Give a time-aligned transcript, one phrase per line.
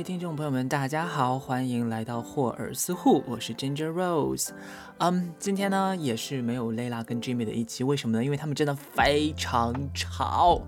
[0.00, 4.48] 位听众朋友们，大家好，欢迎来到霍尔斯户，我是 Ginger Rose。
[4.96, 8.24] 嗯，今天呢也是没有 Layla 跟 Jimmy 的一期，为什么呢？
[8.24, 10.62] 因为他们真的非常吵，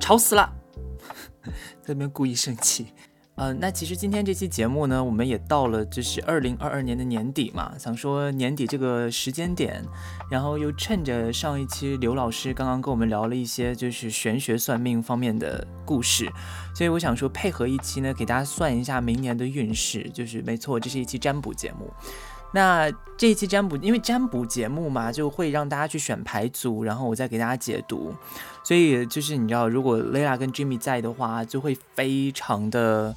[0.00, 0.50] 吵死了，
[1.84, 2.86] 在那边故意生气。
[3.36, 9.82] 嗯，那其实今天这期节目呢，我们也到了就是二零二二年的年底嘛，想说年底这个时间点，
[10.30, 16.30] 然后又趁着上一期刘老师刚刚跟我们聊了一些就是玄学算命方面的故事，
[16.74, 21.90] 所以我想说配合一期呢，给大家算一下明年的运势，就是没错，这是一期占卜节目。
[22.52, 28.14] 那这一期占卜，因为占卜节目嘛，就会让大家去选牌组，然后我再给大家解读。
[28.62, 33.14] 所以就是你知道，如果 Layla 跟 Jimmy 在的话，就会非常的。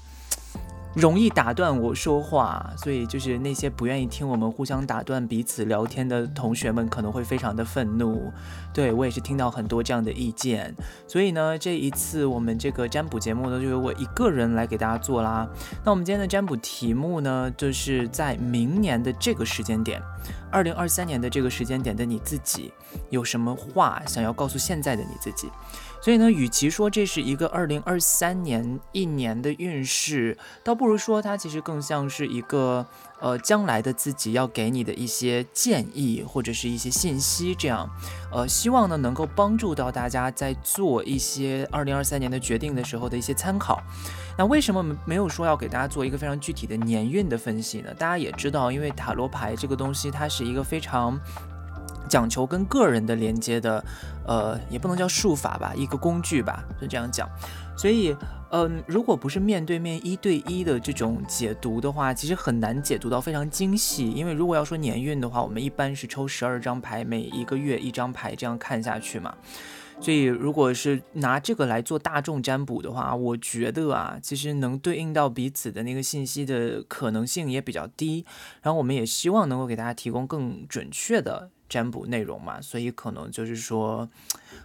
[0.95, 8.31] 容易打断我说话，所以就是那些不愿意听我们互相打断彼此聊天的同学们可能会非常的愤怒。
[8.73, 10.73] 对我也是听到很多这样的意见，
[11.07, 15.47] 所以呢，这一次我们这个占卜节目呢，就由我一个人来给大家做啦。
[15.83, 20.01] 那我们今天的占卜题目呢，就是在明年的这个时间点，
[20.49, 22.71] 二零二三年的这个时间点的你自己，
[23.09, 25.49] 有什么话想要告诉现在的你自己？
[26.05, 32.85] 所以呢，与其说这是一个二零二三年一年的运势，倒不如说它其实更像是一个
[33.19, 37.89] 呃将来的自己要给你的一些建议或者是一些信息，这样，
[38.31, 43.81] 呃，希望呢能够帮助到大家在做一些二零二三年的决定的时候的一些参考。
[44.37, 47.91] 那为什么没有说要给大家做一个非常具体的年运的分析呢？
[47.95, 51.19] 大家也知道，因为塔罗牌这个东西，它是一个非常。
[52.15, 53.83] 讲求跟个人的连接的，
[54.25, 57.29] 呃，也不能叫术法吧，一个工具吧，就这样讲。
[57.77, 58.15] 所以，
[58.51, 64.09] 嗯，如果不是面对面一对一的这种解读的话，其实很难解读到非常精细。
[64.09, 69.35] 因为如果要说年运的话，我们一般是抽十二张牌，每一个月一张牌这样看下去嘛。
[69.99, 78.25] 所以，如果是拿这个来做大众占卜的话，我觉得啊，其实能对应到彼此的那个信息的可能性也比较低。
[78.61, 81.49] 然后，我们也希望能够给大家提供更准确的。
[81.67, 84.07] 占卜内容嘛，所以可能就是说，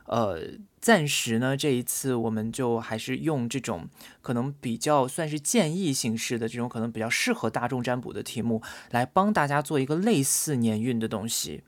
[0.05, 0.39] 呃，
[0.83, 3.89] 暂时呢，这一次我们就还是用这种
[4.21, 8.61] 可能比较算是建议形式的这种可能比较适合大众占卜的题目，
[8.91, 11.63] 来帮大家做一个类似年运的东西。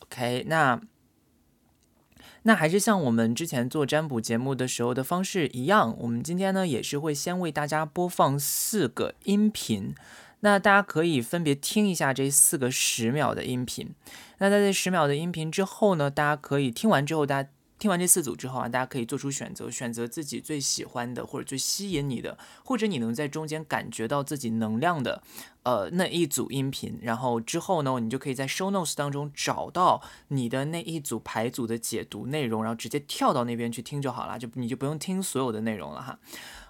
[0.00, 0.78] OK，那
[2.42, 9.94] 那还是像我们之前做占卜节目的时候的方式一样，我们今天呢也是会先为大家播放四个音频。
[10.42, 13.90] 那大家可以分别听一下这四个十秒的音频。
[14.38, 17.50] 那在这十秒的音频之后呢，大家可以听完之后，大家
[17.80, 25.22] 听完这四组之后啊，大家可以做出选择，选择自己最喜欢的或者最吸引你的，或者你能在中间感觉到自己能量的，
[25.62, 26.98] 呃，那一组音频。
[27.00, 36.18] 然后之后呢，你就可以在 show notes 当中找到你的那一组牌组的解读内容，然后直接跳到那边去听就好了，就你就不用听所有的内容了哈。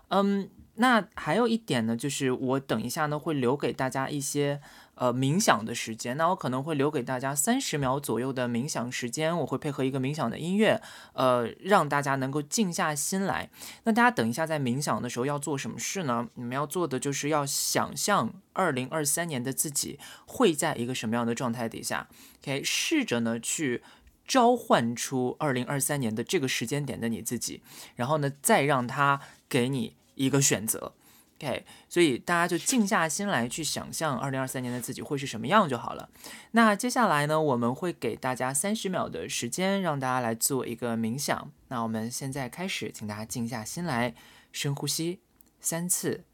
[0.08, 0.48] 嗯。
[0.80, 4.62] 那还有一点呢，就是我等一下呢会留给大家一些
[4.94, 6.16] 呃冥想的时间。
[6.16, 10.80] 那我可能会留给大家三十秒左右的冥想时间，我会配合一个冥想的音乐，
[11.12, 13.50] 呃，让大家能够静下心来。
[13.84, 16.26] 那大家等一下在冥想的时候要做什么事呢？
[16.36, 22.08] 你们要做的就是要想象二零二三年的自己会在一个什么样的状态底下。
[22.42, 23.82] OK，试着呢去
[24.26, 27.60] 召唤出二零二三年的这个时间点的你自己，
[27.96, 29.99] 然后呢再让他给你。
[30.20, 30.92] 一个选择
[31.38, 36.10] ，OK，所以大家就静下心来去想象二零二三年的自己会是什么样就好了。
[36.50, 41.50] 那接下来呢，我们会给大家三十秒的时间，让大家来做一个冥想。
[41.68, 44.14] 那我们现在开始，请大家静下心来，
[44.52, 45.20] 深呼吸
[45.58, 46.24] 三次，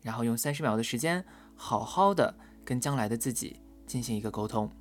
[0.00, 1.22] 然后用三十秒的时间，
[1.54, 4.72] 好好的跟将来的自己进行一个沟通。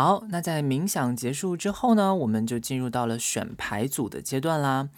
[0.00, 4.88] 好，那在冥想结束之后呢，我们就进入到了选牌组的阶段啦。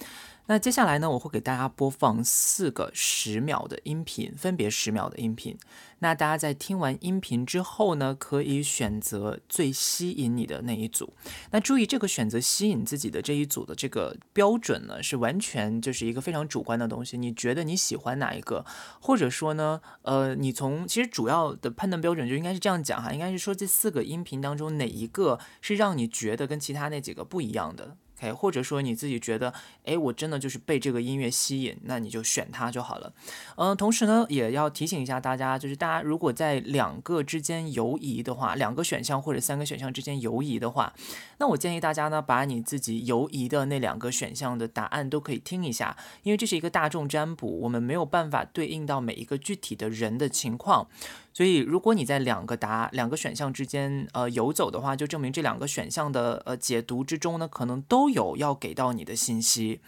[0.46, 5.56] 那接下来呢，我会给大家播放四个十秒的音频，分别十秒的音频。
[6.00, 11.14] 那大家在听完音频之后呢，可以选择最吸引你的那一组。
[11.52, 17.16] 那注意，这个选择吸引自己的这一组的这个标准呢，是完全就是一个非常主观的东西。
[17.16, 18.66] 你觉得你喜欢哪一个，
[19.00, 27.96] 或者说呢，呃，你从其实主要的判断标准就应该是这样讲哈，应该是说这四个音频当中哪一个是让你觉得跟其他那几个不一样的。
[28.22, 29.52] 哎，或者说你自己觉得，
[29.84, 33.12] 哎，我真的就是被这个音乐吸引，那你就选它就好了。
[33.56, 40.94] 嗯，同时呢，也要提醒一下大家，就是大家如果在两个之间游移的话，两个选项或者三个选项之间游移的话，
[41.38, 50.86] 那我建议大家呢，把你自己游移的那两个选项的答案都可以听一下，因为这是一个大众占卜，我们没有办法对应到每一个具体的人的情况。
[51.34, 59.80] 所以，如果你在两个答两个选项之间呃游走的话，就证明这两个选项的呃解读之中呢，可能都有要给到你的信息。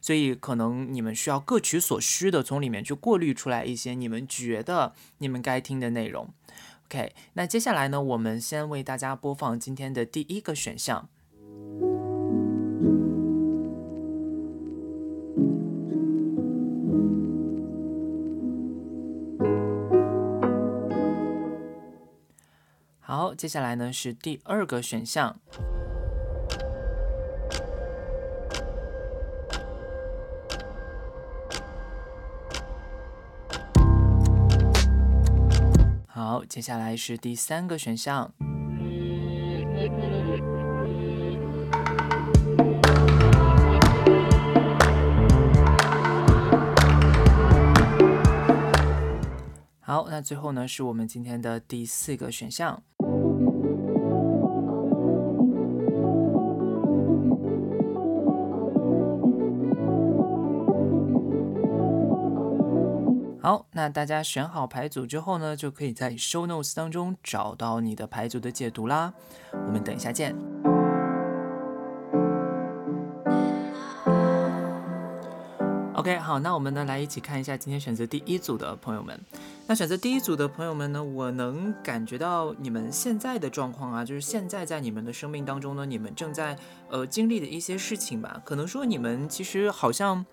[0.00, 6.28] 所以，可能你们需要各取所需的从里面去过滤出来一些你们觉得你们该听的内容。
[6.86, 11.08] OK，那接下来呢，我们先为大家播放今天的第一个选项。
[23.10, 25.40] 好，接下来呢是第二个选项。
[36.06, 38.30] 好，接下来是第三个选项。
[49.80, 52.82] 好，那最后呢是我们今天的第四个选项。
[63.48, 69.14] 好，那大家选好牌组之后呢，就可以在 Show Notes 当中找到你的牌组的解读啦。
[69.52, 70.36] 我们等一下见。
[75.94, 79.18] OK，好，那我们呢来一起看一下今天选择第一组的朋友们。
[79.66, 86.54] 那选择第一组的朋友们呢，我能感觉到你们现在的状况啊，就是现在在你们的生命当中呢，你们正在
[86.90, 88.42] 呃经历的一些事情吧。
[88.44, 90.26] 可能说你们其实好像。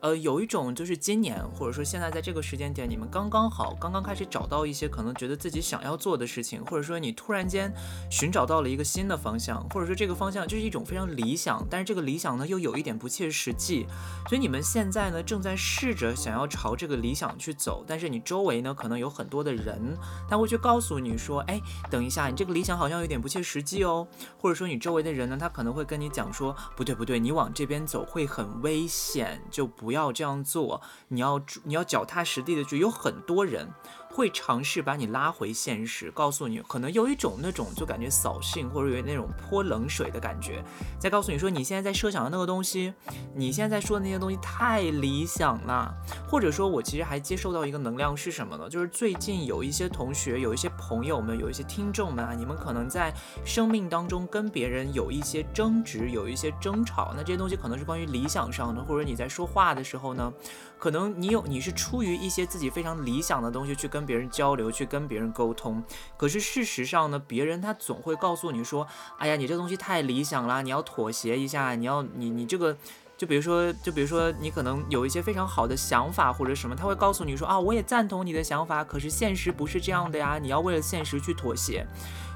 [0.00, 7.70] 呃，有一种就是今年，或者说现在在这个时间点，你们刚刚好，刚刚开始找到一些可能觉得自己想要做的事情，或者说你突然间
[8.10, 13.86] 寻找到了一个新的方向，或者说这个方向就是一种非常理想，但是这个理想呢又有一点不切实际，
[14.26, 19.94] 所以你们现在呢正在试着想要朝这个理想去走，但是你周围呢可能有很多的人，
[20.30, 21.60] 他会去告诉你说，哎，
[21.90, 24.08] 等一下，你这个理想好像有点不切实际哦，
[24.38, 29.89] 或者说你周围的人呢，他可能会跟你讲说，不对不对，你往这边走会很危险，就不。
[29.90, 33.72] 不要这样做，你要你要脚踏实地的去，有很多人。
[34.20, 40.62] 会尝试把你拉回现实，告诉你可能有一种那种就感觉扫兴或者有那种泼冷水的感觉，
[40.98, 42.92] 再告诉你说你现在在设想的那个东西，
[43.34, 45.90] 你现在在说的那些东西太理想了，
[46.28, 48.68] 或者说我其实还接受到一个能量是什么呢？
[48.68, 53.10] 就是最近有一些同学、有一些朋友们、有一些听众们啊，你们可能在
[53.42, 60.30] 生命当中跟别人有一些争执、有一些争吵，那这些东西可能是关于理想上的，或者你在说话的时候呢，
[60.78, 64.09] 可能你有你是出于一些自己非常理想的东西去跟。
[64.10, 65.80] 别人交流，去跟别人沟通，
[66.16, 68.84] 可是事实上呢，别人他总会告诉你说
[69.18, 72.76] ：“哎呀，你这东西太理想了，你要妥协一下，你要你你这个，
[73.16, 81.86] 就比如说，就比如说，你可能有一些非常好的想法或者什么，他会告诉你说啊，我也赞同你的想法，可是现实不是这样的呀，你要为了现实去妥协。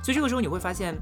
[0.00, 0.97] 所以这个时候你会发现，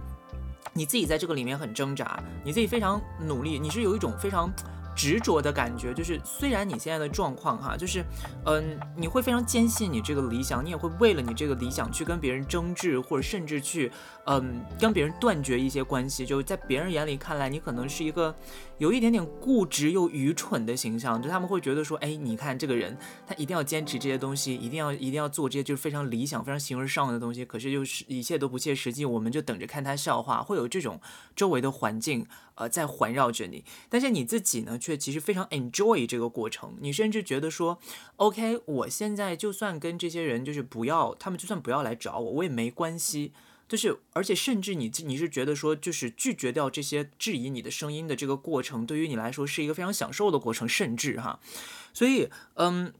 [0.72, 4.50] 你自己在这个里面很挣扎，你自己非常努力，你是有一种非常。
[4.94, 8.04] 执着的感觉，就是虽然你现在的状况哈，就是，
[8.44, 13.90] 嗯，你会非常坚信你这个理想，你也会为了你这个理想去跟别人争执，或者甚至去，
[14.26, 16.24] 嗯，跟别人断绝一些关系。
[16.26, 18.34] 就在别人眼里看来，你可能是一个
[18.78, 22.96] 有一点点固执又愚蠢的形象，就他们会觉得说，哎，你看这个人，
[23.26, 31.00] 他一定要坚持这些东西，一定要一定要做这些就是非常理想、非常形而上的东西，可是就是一切都不切实际，我们就等着看他笑话，会有这种
[31.34, 32.26] 周围的环境。
[32.62, 36.76] 呃，在环绕着你，但是你自己呢，却其实非常 enjoy 这个过程。
[36.80, 37.80] 你甚至觉得说
[38.16, 43.32] ，OK，我现在就算跟这些人就是不要，他们就算不要来找我，我也没关系。
[43.68, 51.40] 就是，而且甚至你你是觉得说，就是拒绝掉这些质疑你的声音的这个过程，对于你来说是一个非常享受的过程，甚至哈。
[51.92, 52.92] 所以，嗯，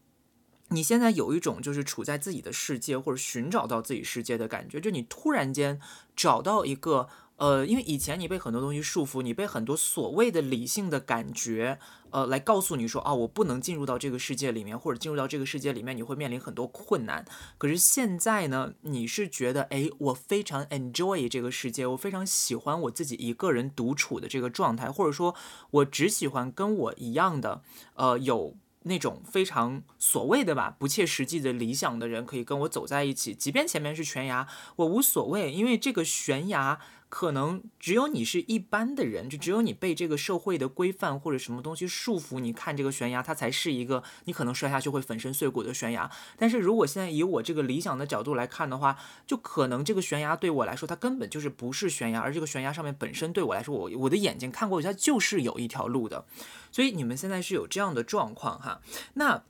[0.70, 5.80] 你现在有一种就是处在自己的世界或者寻找到自己世界的感觉，就你突然间
[6.16, 7.08] 找到一个。
[7.42, 11.76] 呃，因为以前你被很多东西束缚，你被很多所谓的理性的感觉，
[12.10, 17.24] 呃，来告诉你说，啊，我不能进入到这个世界里面，或者进入到这个世界里面，你会面临很多困难。
[17.58, 25.34] 可是现在呢，你是觉得，哎，我非常 enjoy 这个世界，我非常喜欢我自己一个人独处的这个状态，或者说，
[25.72, 27.62] 我只喜欢跟我一样的，
[27.94, 28.54] 呃，有。
[28.84, 36.80] 那种非常所谓的吧，不切实际的理想的人，可以跟我走在一起，即便前面是悬崖，我无所谓，因为这个悬崖。
[37.14, 46.10] 可能只有你是一般的人，就只有你被这个社会的规范或者什么东西束缚，你看这个悬崖，它才是一个你可能摔下去会粉身碎骨的悬崖。
[46.38, 56.24] 但是如果现在以我这个理想的角度来看的话，就可能这个悬崖对我来说，它根本就是不是悬崖，而这个悬崖上面本身对我来说，我我的眼睛看过去，它就是有一条路的。
[56.70, 58.80] 所以你们现在是有这样的状况哈，
[59.12, 59.42] 那。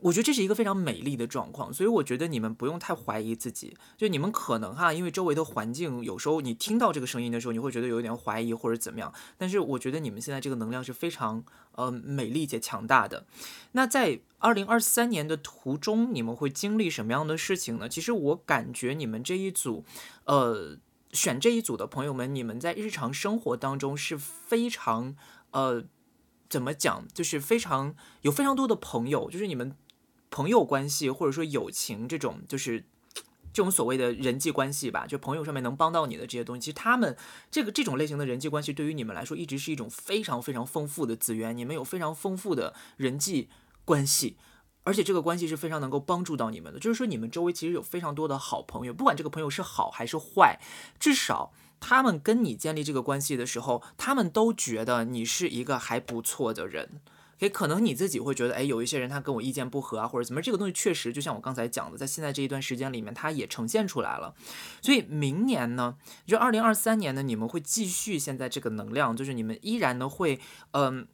[0.00, 3.76] 我觉得这是一个非常美丽的状况，所以我觉得你们不用太怀疑自己。
[3.96, 9.12] 就你们可能哈，因为周围的环境，有时候你听到这个声音的时候，你会觉得有点怀疑或者怎么样。
[9.38, 13.26] 但是我觉得你们现在这个能量是非常呃美丽且强大的。
[13.72, 17.88] 那在二零二三年的途中，你们会经历什么样的事情呢？
[17.88, 19.84] 其实我感觉你们这一组，
[20.24, 20.76] 呃，
[21.12, 25.16] 选这一组的朋友们，你们在日常生活当中是非常
[25.52, 25.84] 呃，
[26.50, 29.74] 怎么讲，就是非常有非常多的朋友，就是你们。
[30.34, 32.86] 朋友关系或者说友情这种，就是
[33.52, 37.16] 这种所谓的人际关系吧，就朋友上面能帮到你的这些东西，其实他们
[37.52, 41.56] 这个这种类型的人际关系对于你们来说，一直是一种非常非常丰富的资源。
[41.56, 43.48] 你们有非常丰富的人际
[43.84, 44.36] 关系，
[44.82, 46.80] 而且这个关系是非常能够帮助到你们的。
[46.80, 50.58] 就是说，你们周围其实有非常多的好朋友，不管这个朋友是好还是坏，
[50.98, 57.00] 至少他们跟你建立这个关系的时候，他们都觉得你是一个还不错的人。
[57.44, 64.34] 也可能你自己会觉得，哎，有一些人他跟我意见不合啊，或者怎么，这个东西确实就像我刚才讲的，在现在这一段时间里面，它也呈现出来了。
[64.82, 65.96] 所以明年呢，
[66.26, 70.40] 就二零二三年呢，你们会继续现在这个能量，就是你们依然呢会，
[70.72, 71.06] 嗯。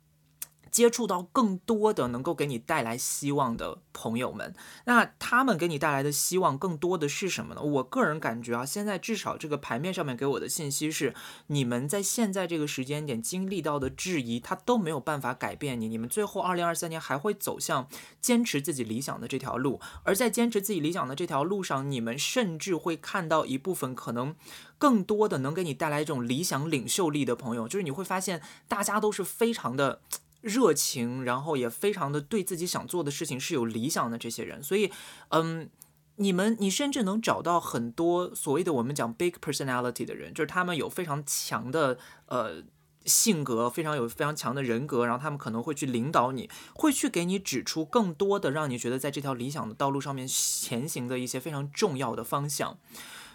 [0.71, 7.63] 接触到更多的能够给你带来希望的朋友们，那他们给你带来的希望更多的是什么呢？
[7.63, 11.15] 我个人感觉啊，现在至少这个牌面上面给我的信息是，
[11.49, 15.89] 你们在现在这个时间点经历到的质疑，它都没有办法改变你。
[15.89, 17.89] 你们最后二零二三年还会走向
[18.21, 24.35] 坚持自己理想的这条路，而在坚持自己理想的这条路上，你们甚至会看到一部分可能
[24.79, 30.01] 更多的能给你带来一种理想领袖力的朋友，就是你会发现大家都是非常的。
[30.41, 34.91] 热情，然后也非常的对自己想做的事情是有理想的这些人，所以，
[35.29, 35.69] 嗯，
[36.17, 42.63] 你们你甚至能找到很多所谓的我们讲 big personality 的人，就是他们有非常强的呃
[43.05, 52.79] 性格，非常有非常强的人格，然后他们可能会去领导你，会去给你指出更多的让你觉得在这条理想的道路上面前行的一些非常重要的方向，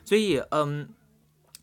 [0.03, 0.89] 所以，嗯。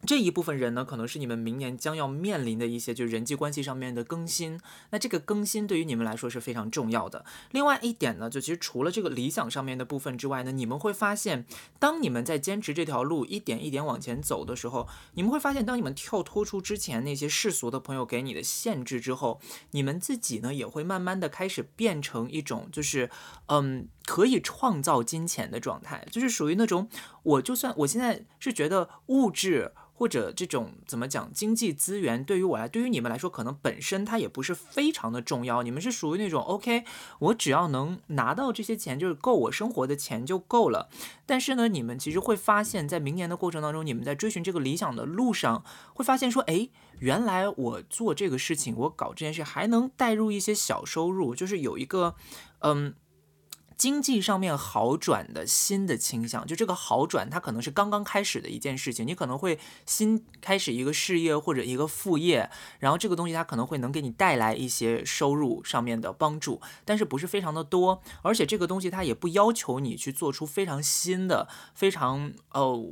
[0.04, 4.60] 这一部分人呢，可能是你们明年将要面临的一些，就是人际关系上面的更新。
[4.90, 7.24] 那这个更新对于你们来说是非常重要的。
[7.52, 11.46] 另外一点呢，就其实除了这个理想上面的部分之外呢，你们会发现，
[11.78, 19.40] 当你们在坚持这条路一点一点往前走的时候，你们会发现，当你们跳脱出之前那些世俗的朋友给你的限制之后，
[19.70, 23.08] 你们自己呢也会慢慢的开始变成一种，就是
[23.46, 26.88] 嗯，可以创造金钱的状态，就是属于那种，
[27.22, 29.72] 我就算我现在是觉得物质。
[29.94, 35.62] 或者这种怎么讲，经济资源对于我来，对于你们来说，可能本身它也不是非常的重要。
[35.62, 36.82] 你们是属于那种 OK，
[37.20, 40.88] 我只要能拿到这些钱，就是够我生活的钱就够了。
[41.24, 45.62] 但是呢，你们其实会发现，在明年的过程当中，你们在追寻这个理想的路上，
[45.94, 46.68] 会发现说，哎，
[46.98, 52.16] 原来我做这个事情，我搞这件事还能带入一些小收入，就是有一个，
[52.60, 52.94] 嗯。
[53.82, 59.04] 经济上面好转的新的倾向，就这个好转，它可能是刚刚开始的一件事情。
[59.04, 62.48] 你可能会新开始一个事业或者一个副业，
[62.78, 72.86] 然后这个东西它可能会能给你带来一些收入上面的帮助，但是不是非常的多，而且这个东西它也不要求你去做出非常新的、非常哦。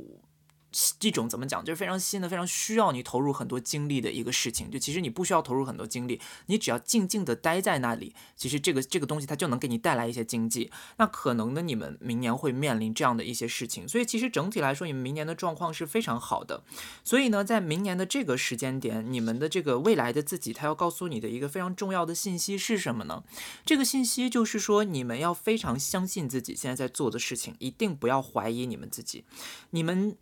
[0.99, 4.71] 这种怎么讲，就是非常新的，非常需要你投入很多精力的一个事情。
[4.71, 10.71] 就其实你不需要投入很多精力，你只要静静的待在那里，其实这个这个东西它就能给你带来一些经济。
[10.97, 13.87] 那可能呢，你们明年会面临这样的一些事情。
[13.87, 16.63] 所以其实整体来说，你们明年的状况是非常好的。
[17.03, 23.23] 所以呢，在明年的这个时间点，你们的这个未来的自己，他要告诉你的一个非常重要的信息是什么呢？
[23.65, 29.25] 这个信息就是说，你们要非常相信自己现在在做的事情，一定不要怀疑你们自己，
[29.71, 30.15] 你们。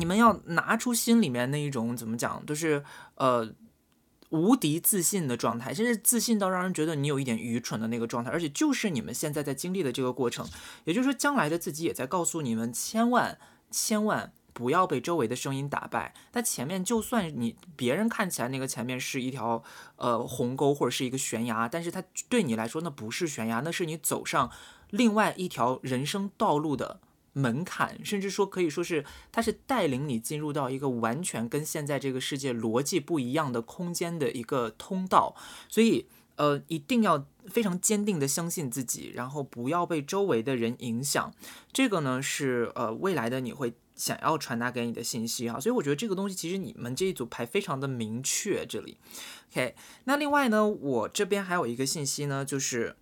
[0.00, 2.82] 你们要拿出心里面那一种怎么讲，就是
[3.16, 3.48] 呃
[4.30, 10.48] 无敌自信的状态，甚至自信到让人觉得你有一点愚蠢的那个状态，而且就是你们现在在经历的这个过程，
[10.84, 13.38] 也就是说将来的自己也在告诉你们，千万
[13.70, 14.32] 千万。
[14.52, 16.12] 不要被周围的声音打败。
[16.32, 19.62] 那前面就算你别人看起来那个前面是一条
[19.96, 24.50] 呃鸿沟或者是一个悬崖，但是它对你来说那不是悬崖，那是你走上
[24.90, 27.00] 另外一条人生道路的
[27.32, 35.34] 门槛，甚至说可以说是它是带领你进入到一个完全跟现在这个世界逻辑不一样的空间的一个通道。
[35.68, 36.06] 所以
[36.36, 41.32] 呃，一定要非常坚定的相信自己，然后不要被周围的人影响。
[41.72, 43.74] 这个呢是呃未来的你会。
[43.96, 48.64] 想要传达给你的信息啊，所以我觉得这个东西其实你们这一组牌非常的明确。
[48.64, 48.96] 这里
[49.52, 52.96] ，OK，那另外呢，我这边还有一个信息呢，就是，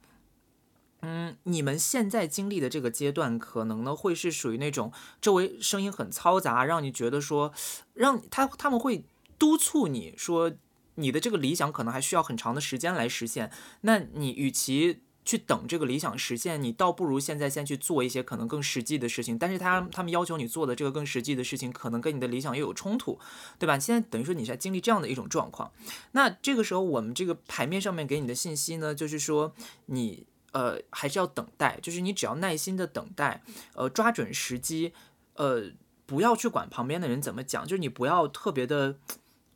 [1.02, 7.52] 嗯，你们现在经历的这个阶段，可能呢会是属于那种周围声音很嘈杂，让你觉得说，
[7.94, 9.04] 让他他们会
[9.38, 10.52] 督促你说，
[10.96, 13.52] 你的这个理想可能还需要很长的时间来实现。
[13.82, 19.38] 那你与其去等这个理想实现，你倒不如现在先去做一些可能更实际的事情。
[19.38, 23.18] 但是他他们要求你做的这个更实际的事情，可能跟你的理想又有冲突，
[23.58, 23.78] 对吧？
[23.78, 25.70] 现在等于说你在经历这样的一种状况。
[26.12, 29.52] 那这个时候，我们这个牌面上面给你的信息呢，就是说
[29.86, 33.42] 你呃还是要等待，就是你只要耐心的等待，
[33.74, 34.92] 呃抓准时机，
[35.34, 35.70] 呃
[36.06, 38.96] 不要去管旁边的人怎么讲，就是你不要特别的。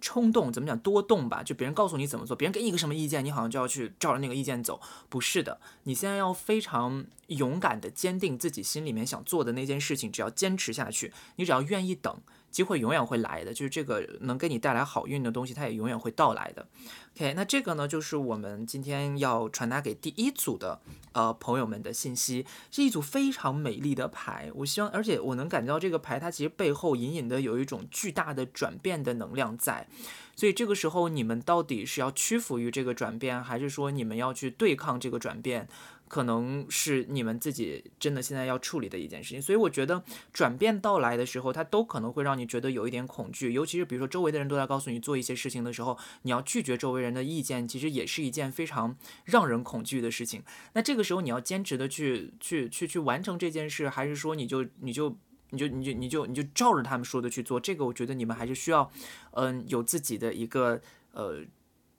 [0.05, 12.21] 冲动怎么讲多动吧，就别人告诉你怎么做，别人给你一个什么意见，你好像就要去照着那个意见走，不是的，你现在要非常勇敢的坚定自己心里面想做的那件事情，只要坚持下去，你只要愿意等。
[12.51, 16.67] 机会永远会来的，就是这个能给你带来好运的东西，它也永远会到来的。
[17.15, 20.81] OK，那这个呢，就是我们今天要传达给第一组的
[21.13, 24.51] 呃朋友们的信息，是一组非常美丽的牌。
[24.55, 29.87] 我希望，而且我能感觉到这个牌它其实背后隐隐的有一种巨大的转变的能量在。
[30.35, 35.69] 所以这个时候，你们到底是要屈服于这个转变，还是说你们要去对抗这个转变？
[36.09, 50.43] 可能是你们自己真的现在要处理的一件事情，所以我觉得转变到来的时候，它都可能会让你觉得有一点恐惧，尤其是比如说周围的人都在告诉你做一些事情的时候，你要拒绝周围人的意见，其实也是一件非常让人恐惧的事情。
[50.73, 55.17] 那这个时候你要坚持的去去去去完成这件事，还是说你就你就
[55.51, 57.61] 你就你就你就你就照着他们说的去做？
[57.61, 58.91] 这个我觉得你们还是需要，
[59.33, 60.81] 嗯，有自己的一个
[61.13, 61.45] 呃。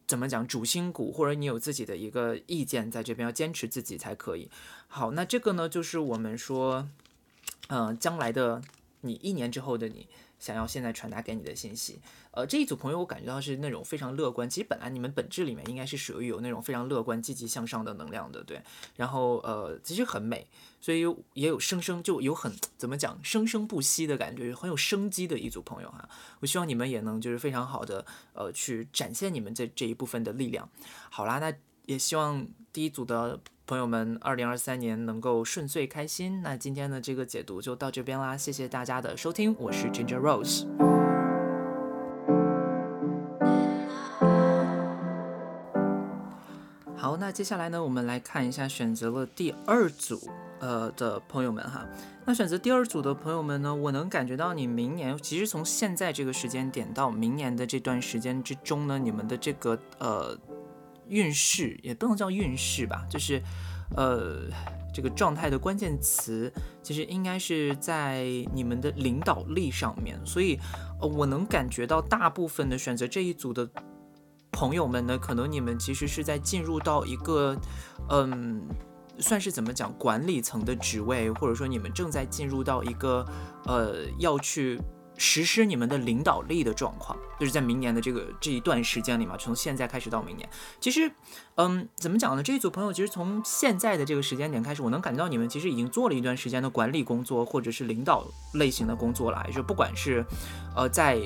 [0.05, 4.51] 怎么讲主心骨，或者你有自己的一个意见，在这边要坚持自己才可以。
[4.87, 6.89] 好，那这个呢，就是我们说，
[7.69, 8.61] 嗯，将来的
[9.01, 10.07] 你，一年之后的你。
[10.43, 12.01] 想要现在传达给你的信息，
[12.31, 14.49] 呃，这一组朋友我感觉到是那种非常乐观。
[14.49, 18.61] 其实本来你们本质里面应该是属于有那种非常乐观、积极向上的能量的，对。
[18.97, 20.45] 然后呃，其实很美，
[20.81, 26.09] 所以也有生生就有很怎么讲生生不息的感觉，很有生机的一组朋友哈。
[26.41, 30.69] 我希望你们也能就是非常好的呃去展现你们这这一部分的力量。
[31.09, 31.53] 好啦，那
[31.85, 33.39] 也希望第一组的。
[33.65, 36.41] 朋友们，二零二三年能够顺遂开心。
[36.41, 40.67] 那今天的这个解读就到这边啦，谢谢大家的收听，我是 Ginger Rose。
[46.97, 50.19] 好，那接下来呢，我们来看一下选择了第二组
[50.59, 51.87] 呃的朋友们哈。
[52.25, 60.37] 那选择第二组的朋友们呢，我能感觉到你明年其实从现在这个时间点到明年的这段时间之中呢，你们的这个呃。
[61.07, 63.41] 运势也不能叫运势吧，就是，
[63.95, 64.43] 呃，
[64.93, 70.19] 这个状态的关键词其实应该是在你们的领导力上面。
[70.25, 70.59] 所以，
[71.01, 73.69] 呃，我能感觉到大部分的选择这一组的
[74.51, 77.55] 朋友们呢，可能你们其实是在进入到一个，
[78.09, 78.61] 嗯，
[79.19, 83.25] 算是怎么讲管理层的职位，或者说你们正在进入到一个，
[83.65, 84.79] 呃，要去。
[85.17, 90.49] 实施你们的领导力的状况，就是在明年的这个这一段时间里嘛，从现在开始到明年，
[90.79, 91.11] 其实，
[91.55, 92.41] 嗯，怎么讲呢？
[92.41, 99.45] 这一组朋友其实从现在的这个时间点开始，我能感觉到你们其实已经做了一段时间的管理工作，或者是领导类型的工作了。
[99.53, 100.25] 就不管是，
[100.75, 101.19] 呃，在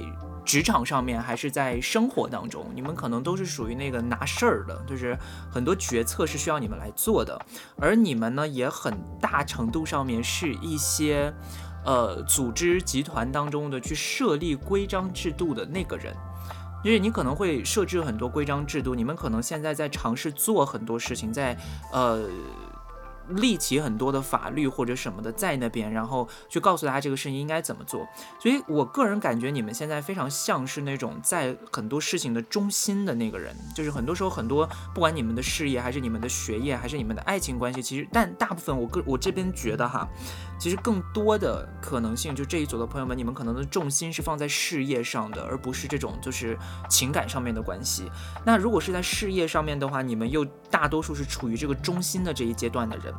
[0.46, 5.18] 职场上面，还是在生活当中，你们可能都是属于那个拿事儿的，就是
[5.52, 7.40] 很多决策是需要你们来做的，
[7.78, 11.34] 而你们呢，也很大程度上面是一些。
[11.88, 16.14] 呃，组织集团当中的去设立规章制度的那个人，
[16.84, 21.58] 因为你可能会设置很多规章制度，你们可能现在在尝试做很多事情，在
[21.92, 22.30] 呃。
[23.30, 28.08] 立起很多的法律或者什么的在那边，然后去告诉大家这个事情应该怎么做。
[28.40, 40.08] 所以我个人感觉你们现在非常像是那种在很多事情的中心的那个人，就是很多时候很多不管你们的事业还是你们的学业还是你们的爱情关系，其实但大部分我个我这边觉得哈，
[40.60, 46.58] 其实更多的可能性就这一组的朋友们，你们可能的重心是放在事业上的，而不是这种就是
[46.90, 48.10] 情感上面的关系。
[48.46, 53.14] 那如果是在事业上面的话，你们又大多数是处于这个中心的这一阶段的人。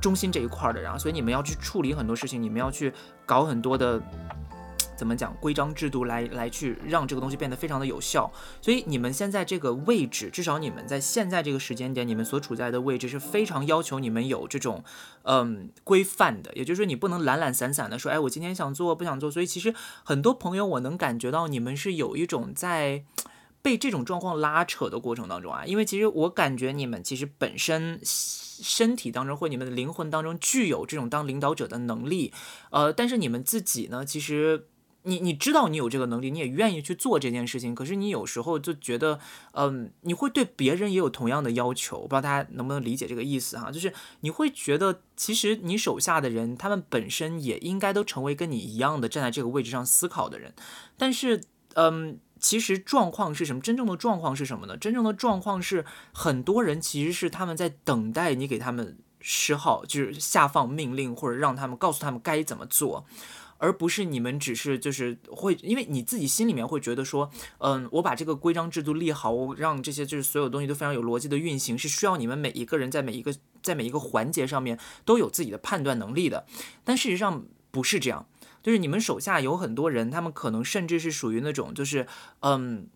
[0.00, 2.92] 中心这一块的，然后所以你们要去处理很多事情，你们要去
[3.24, 4.02] 搞很多的
[4.96, 8.30] 怎么讲规章制度来来去让这个东西变得非常的有效。
[8.60, 14.84] 所以你们现在这个位置，至少你们在现在这个时间点，你们所处在的位置是非常要求你们有这种
[15.22, 16.52] 嗯规范的。
[16.54, 19.30] 也就是说，你不能懒懒散散的说，哎，我今天想做不想做。
[19.30, 23.04] 所以其实很多朋友，我能感觉到你们是有一种在。
[23.64, 32.30] 被这种状况拉扯的过程当中啊，因为其实我感觉你们其实本身身体当中或你们的灵魂当中具有这种当领导者的能力，
[32.68, 34.66] 呃，但是你们自己呢，其实
[35.04, 39.18] 你你知道你有这个能力，你也愿意去做这件事情，可是你有时候就觉得，
[39.52, 43.70] 嗯，你会对别人也有同样的要求，不知道大家能不能理解这个意思哈？
[43.70, 50.52] 就是你会觉得，其实你手下的人，他们本身也应该都成为跟你一样的站在这个位置上思考的人，
[50.98, 51.40] 但是，
[51.76, 52.18] 嗯。
[52.44, 53.62] 其实状况是什么？
[53.62, 54.76] 真正的状况是什么呢？
[54.76, 63.06] 真正的状况是，很多人其实是他们在等待你给他们示好，就是下放命令，或者让他们告诉他们该怎么做，
[63.56, 67.30] 而不是你们只是就是会，因为你自己心里面会觉得说，
[67.60, 76.44] 嗯，我把这个规章制度立好，我让这些就是所有东西都非常有逻辑的运行，是需要你们每一个人在每一个在每一个环节上面都有自己的判断能力的。
[76.84, 78.26] 但事实上不是这样。
[78.64, 82.08] 就是你们手下有很多人，他们可能甚至是属于那种，就是，
[82.40, 82.88] 嗯，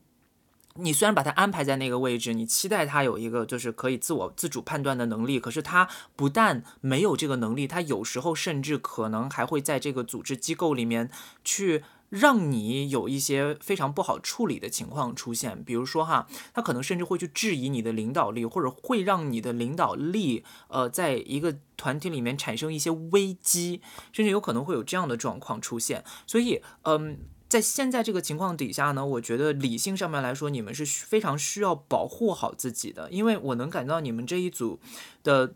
[0.74, 11.11] 你虽然把他安排在那个位置，你期待他有一个就是可以自我自主判断的能力，可是他不但没有这个能力，他有时候甚至可能还会在这个组织机构里面
[11.44, 11.85] 去。
[12.11, 26.03] 让你有一些非常不好处理的情况出现，比如说哈，他可能甚至会去质疑你的领导力，或者会让你的领导力，呃，在一个团体里面产生一些危机，甚至有可能会有这样的状况出现。
[26.27, 27.18] 所以，嗯，
[27.49, 34.81] 在现在这个情况底下呢，我觉得理性上面来说，你们是非常需要保护好自己的，因为我能感到你们这一组
[35.23, 35.55] 的。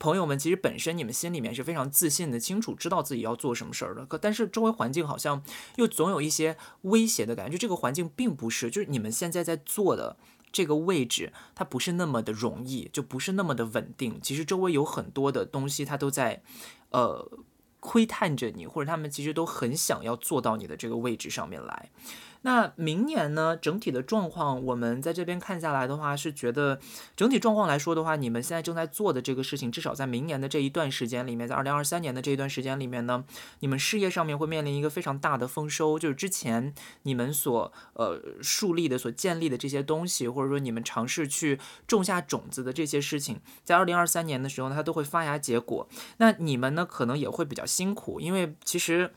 [0.00, 4.04] 朋友们，其实本身你们心里面是非常自信的，清楚知道自己要做什么事儿的。
[4.06, 5.42] 可但是周围环境好像
[5.76, 7.52] 又总有一些威胁的感觉。
[7.52, 10.16] 就这个环境并不是，就是你们现在在做的
[10.50, 14.18] 这个位置，它不是那么的容易，就不是那么的稳定。
[14.22, 16.42] 其实周围有很多的东西，它都在，
[16.88, 17.30] 呃，
[17.78, 21.90] 窥探着你，或者他们其实都很想要坐到你的这个位置上面来。
[22.42, 23.56] 那明年呢？
[23.56, 26.80] 整体的状况，我们在这边看下来的话，是觉得
[27.14, 33.24] 整体状况来说的话，你们现在正在做的这个事情，至少在明年的这一段时间里面，在二零二三年的这一段时间里面呢，
[33.58, 45.86] 你们事业上面会面临一个非常大的丰收，就是之前你们所呃树立的、所建立的这些东西，或者说你们尝试去种下种子的这些事情，在二零二三年的时候呢，它都会发芽结果。
[46.16, 49.12] 那你们呢，可能也会比较辛苦，因为其实。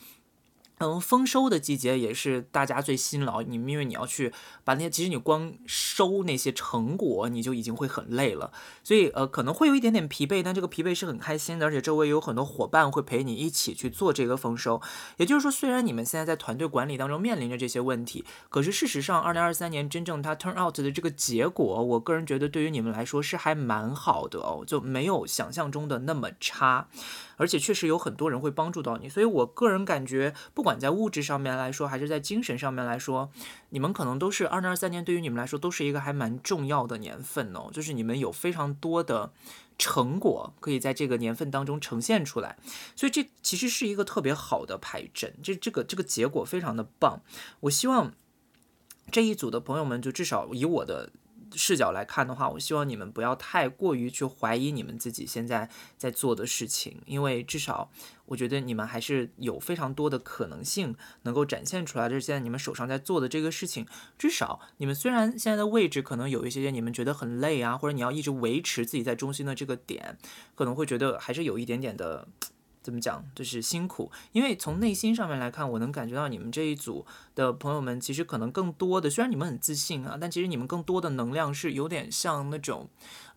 [0.79, 3.41] 嗯，丰收的季节也是大家最辛劳。
[3.41, 4.33] 你因为你要去
[4.63, 8.51] 把那些，其实你光收那些成果，你就已经会很累了。
[8.83, 11.67] 所以呃，可能会有一点点疲惫，但这个疲惫是很开心的。
[11.67, 14.81] 而且周围有很多伙伴会陪你一起去做这个丰收。
[15.17, 26.87] 也就是说，虽然你们现在在团队管理当中面临着这些问题，可是事实上，二零二三年真正它 turn out 的这个结果，我个人觉得对于你们来说是还蛮好的哦，就没有想象中的那么差。
[27.37, 33.31] 而且确实有很多人会帮助到你，所以我个人感觉，不管在物质上面来说，还是在精神上面来说，
[33.69, 37.69] 你们可能都是二零二三年对于你们来说都是一个还蛮重要的年份哦。
[37.71, 39.31] 就是你们有非常多的
[39.77, 42.57] 成果可以在这个年份当中呈现出来，
[42.95, 47.21] 所以这其实是一个特别好的牌阵，这这个这个结果非常的棒。
[47.61, 48.13] 我希望
[49.11, 51.11] 这一组的朋友们，就至少以我的。
[51.55, 57.91] 视角来看的话，我希望你们不要太过于去怀疑你们自己现在在做的事情，因为至少
[58.25, 62.09] 我觉得你们还是有非常多的可能性能够展现出来。
[62.09, 63.85] 就是现在你们手上在做的这个事情，
[64.17, 70.17] 至少你们虽然现在的位置可能有一些些你们觉得很累啊，或者你要一直维持自己在中心的这个点，
[70.55, 72.27] 可能会觉得还是有一点点的。
[72.83, 82.89] 怎么讲，就是辛苦，因为从内心上面来看，我能感觉到你们这一组的朋友们，其实可能更多的，虽然你们很自信啊，但其实你们更多的能量是有点像那种，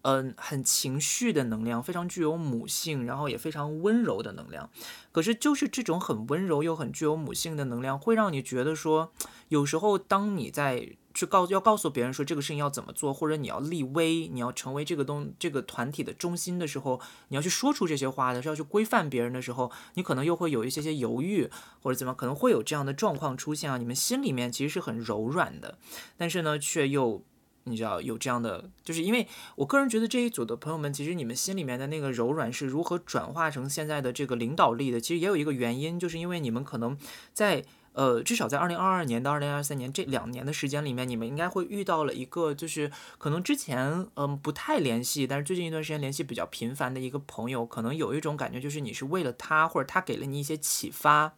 [0.07, 4.71] 嗯，很情绪的能量，非常具有母性，然后也非常温柔的能量。
[5.11, 9.13] 可是就是这种很温柔又很具有母性的能量，会让你觉得说，
[9.49, 10.97] 有时候当你在。
[11.17, 21.49] 去告要告诉别人说这个事情要怎么做，或者你要立威，你要成为这个东这个团体的中心的时候，你要去说出这些话的时候，要去规范别人的时候，你可能又会有一些些犹豫，
[21.81, 23.79] 或者怎么可能会有这样的状况出现啊？
[23.79, 25.79] 你们心里面其实是很柔软的，
[26.19, 27.25] 但是呢，却又
[27.67, 35.01] 你知道有这样的，就是因为我个人觉得这一组的朋友们，其实你们心里面的那个柔软是如何转化成现在的这个领导力的？
[35.01, 36.97] 其实也有一个原因，就是因为你们可能
[37.33, 37.65] 在。
[37.97, 51.33] 呃，至少在二零二二年到二零二三年这两年的时间里面，你们应该会遇到了一个，就是可能之前嗯不太联系，但是最近一段时间联系比较频繁的一个朋友，可能有一种感觉，就是你是为了他，或者他给了你一些启发。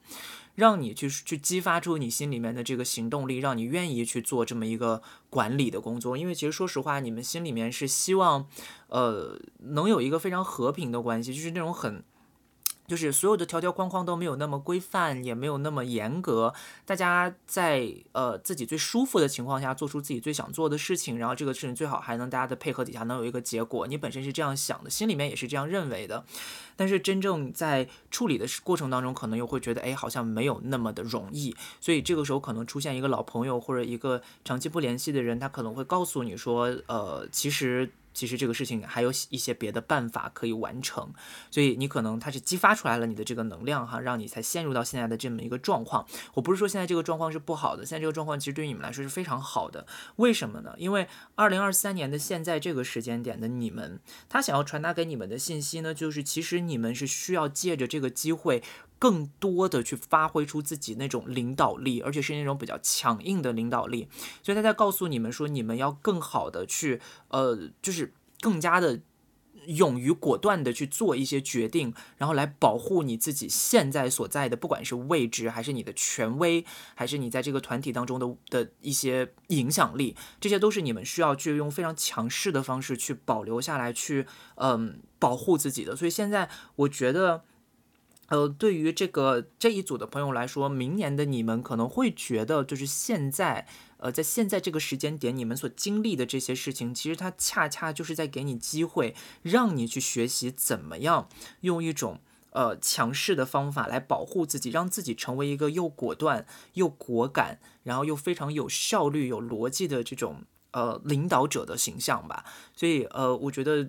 [0.58, 6.16] 让你去去激发出你心里面的这个行动力，让你愿意去做这么一个管理的工作。
[6.16, 8.48] 因为其实说实话，你们心里面是希望，
[8.88, 12.02] 呃，能有一个非常和平的关系，就是那种很。
[12.88, 16.52] 就是所有的条条框框都没有那么规范，也没有那么严格。
[16.86, 23.86] 大家在呃自己最舒服的情况下，做出自己最想做的事情，然后这个事情最好还能大家的配合底下能有一个结果。
[23.86, 26.24] 你本身是这样想的，心里面也是这样认为的。
[26.76, 31.54] 但是真正在处理的过程当中，可能又会觉得，哎，好像没有那么的容易。
[31.80, 37.92] 所以这个时候可能出现一个老朋友或者一个长期不联系的人，他可能会告诉你说，呃，其实。
[38.18, 41.12] 其实这个事情还有一些别的办法可以完成，
[41.52, 46.04] 所以你可能它是激发出来了你的这个能量哈，让你才陷入到现在的这么一个状况。
[46.34, 49.86] 我不是说现在这个状况是不好的，现在这个状况其实对于你们来说是非常好的。
[50.16, 50.74] 为什么呢？
[50.78, 58.64] 因为二零二三年的现在这个时间点的你们，他想要传达给你们的信息呢，就是其实你们是需要借着这个机会。
[58.98, 64.08] 更多的去发挥出自己那种领导力，而且是那种比较强硬的领导力，
[64.42, 69.00] 所以他在告诉你们说，你们要更好的去，呃，就是更加的
[69.66, 76.64] 勇于果断的去做一些决定，然后来保护你自己现在所在的，不管是位置，还是你的权威，
[76.96, 85.94] 还是你在这个团体当中的的一些影响力，这些都是你们需要去用非常强势的方式去保留下来，去嗯保护自己的。
[85.94, 87.44] 所以现在我觉得。
[88.28, 101.30] 呃，对于这个这一组的朋友来说，明年的你们可能会觉得，就是现在，呃，在现在这个时间点，你们所经历的这些事情，其实它恰恰就是在给你机会，让你去学习怎么样
[101.62, 112.44] 用一种呃强势的方法来保护自己，让自己成为一个又果断又果敢，然后又非常有效率、有逻辑的这种呃领导者的形象吧。
[112.74, 113.88] 所以，呃，我觉得。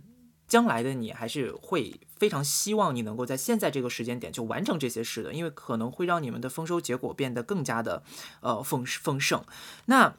[0.50, 8.04] 将来的你还是会非常希望你能够在现在这个时间点就完成这些事的，因为可能会让你们的丰收结果变得更加的
[8.42, 9.46] 呃丰丰盛。
[9.86, 10.16] 那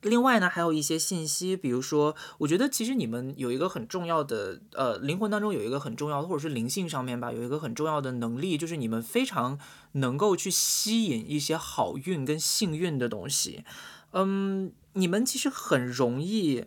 [0.00, 9.58] 另外呢，还有一些信息，比如说，我觉得其实你们有一个很重要的呃灵魂当中有一个很重要的，或者是灵性上面吧，有一个很重要的能力，就是你们非常
[9.92, 13.64] 能够去吸引一些好运跟幸运的东西。
[14.12, 16.66] 嗯，你们其实很容易。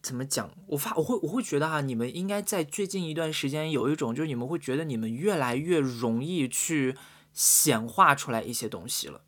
[0.00, 0.50] 怎么讲？
[0.68, 6.96] 我发我会我会觉得哈，你们应该在最近一段时间有一种，就是你们会觉得你们越来越容易去
[7.32, 9.22] 显化出来一些东西了。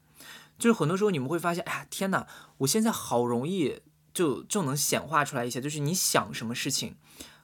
[0.59, 2.27] 就是很多时候你们会发现，哎呀，天哪，
[2.59, 3.81] 我现在好容易
[4.13, 6.97] 就就能显化出来一些，就是你想什么事情。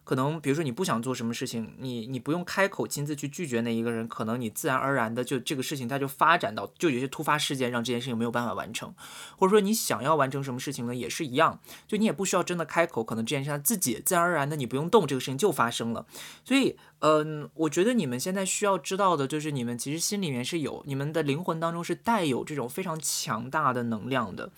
[0.06, 8.94] 可能比如说你不想做什么事情，你你不用开口亲自去拒绝那一个人，可能你自然而然的就这个事情它就发展到就有些突发事件让这件事情没有办法完成，
[9.36, 16.06] 或者说你想要完成什么事情呢，也是一样，就你也不需要真的开口，可能这件事它自己自然而然的你不用动，这个事情就发生了。
[16.44, 24.52] 所以，嗯，我觉得你们现在需要知道的就是你们其实心里面是有，你们的灵魂当中是带有这种非常强大的能量的。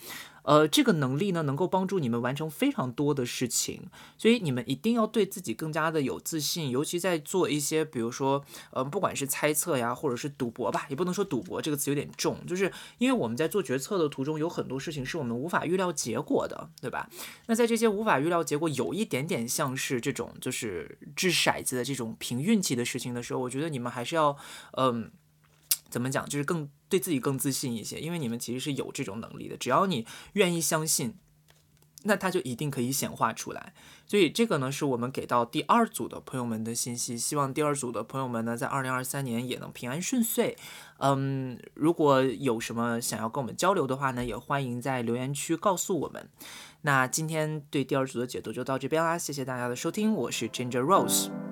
[0.49, 3.83] 呃，这个能力呢，能够帮助你们完成非常多的事情，
[4.17, 17.11] 所以你们一定要对自己更加的有自信，尤其在做一些，比如说，呃，不管是猜测呀，或者是赌博吧，也不能说赌博这个词有点重，就是因为我们在做决策的途中，有很多事情是我们无法预料结果的，对吧？
[17.45, 24.35] 那在这些无法预料结果，有一点点像是这种就是掷骰子的这种凭运气的事情的时候，我觉得你们还是要，
[24.79, 25.11] 嗯。
[25.91, 26.29] 怎么讲？
[26.29, 29.57] 就是更对自己更自信一些，因为你们其实是有这种能力的。
[29.57, 31.15] 只要你愿意相信，
[32.05, 33.73] 那它就一定可以显化出来。
[34.07, 37.19] 所以这个呢，是我们给到第二组的朋友们的信息。
[37.19, 40.57] 希望第二组的朋友们呢，在二零二三年也能平安顺遂。
[40.99, 46.29] 嗯，如果有什么想要跟我们交流的话呢，也欢迎在留言区告诉我们。
[46.83, 51.48] 那今天对第二组的解读就到这边啦，谢谢大家的收听，我是 Ginger Rose。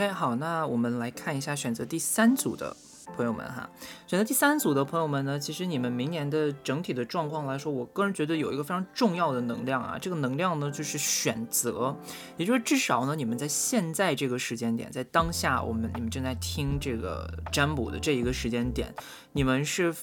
[0.00, 2.74] OK，好，那我们来看一下选择第三组的
[3.14, 3.68] 朋友们哈。
[4.06, 11.94] 选择第三组的朋友们呢，其实你们明年的整体的状况来说，我个人觉得有一个非常重要的能量啊，这个能量呢就是选择，
[12.38, 18.94] 也就是至少呢，你们在现在这个时间点，在当下我们你们正在听这个占卜的这一个时间点，
[19.32, 19.94] 你们是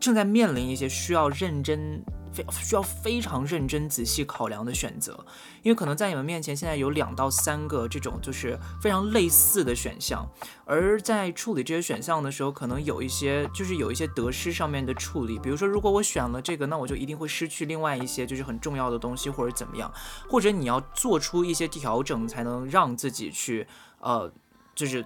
[0.00, 2.02] 正在面临一些需要认真。
[2.32, 5.24] 非需要非常认真仔细考量的选择，
[5.62, 10.28] 因为可能在你们面前现在有两到三个这种就是非常类似的选项，
[10.64, 19.92] 而在处理这些选项的时候，可能有一些就是有一些得失上面的处理，比如说如果我选了这个，那我就一定会失去另外一些就是很重要的东西，或者怎么样，
[20.28, 23.66] 或者你要做出一些调整，才能让自己去
[24.00, 24.30] 呃
[24.74, 25.04] 就是。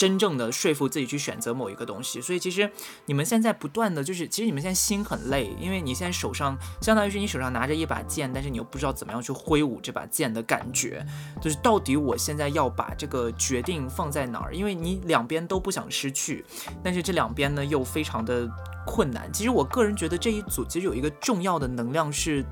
[0.00, 2.70] 真正的说服自己去选择某一个东西，所以其实
[3.04, 11.04] 你们现在不断的就是，其实你们现在心很累，因为你现在手上相当于是你手上拿着一把剑，但是你又不知道怎么样去挥舞这把剑的感觉，
[11.38, 14.54] 就是到底我现在要把这个决定放在哪儿？
[14.54, 16.46] 因为你两边都不想失去，
[16.82, 18.48] 但是这两边呢又非常的
[18.86, 19.30] 困难。
[19.30, 22.42] 其实我个人觉得这一组其实有一个重要的能量是。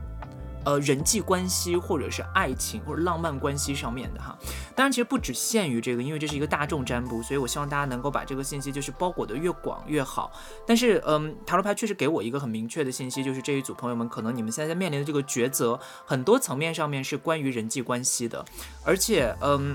[0.68, 4.36] 呃，人际关系或者是爱情或者浪漫关系上面的哈，
[4.76, 10.30] 当然其实不只限于这个，因为这是一个大众占卜，所以我希望大家能够把这个信息就是包裹的越广越好。
[10.66, 18.44] 但是，嗯，塔罗牌确实给我一个很明确的信息，就是这一组朋友们可能你们现在在面临的这个抉择，很多层面上面是关于人际关系的，
[18.84, 19.74] 而且，嗯。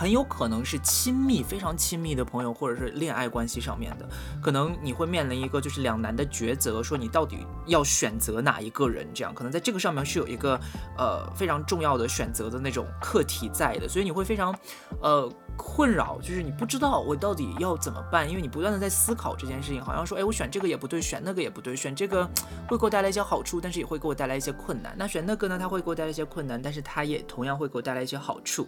[0.00, 4.08] 很有可能是亲密、非常亲密的朋友，或者是恋爱关系上面的，
[4.42, 10.58] 可能你会面临一个就是两难的抉择，说你到底要选择哪一个人，这样可能在这个上面是有一个
[10.96, 14.58] 呃非常重要的选择的那种课题在的，所以你会非常
[15.02, 15.30] 呃。
[15.56, 22.28] 困扰就是你不知道我到底要怎么办，因为你不断的在思考这件事情，好像说，哎，我选这个也不对，选那个也不对，选这个
[22.66, 24.94] 会给我带来一些好处，但是也会给我带来一些困难。
[24.98, 28.66] 那选那个呢，它会给我带来一些困难，但是它也同样会给我带来一些好处。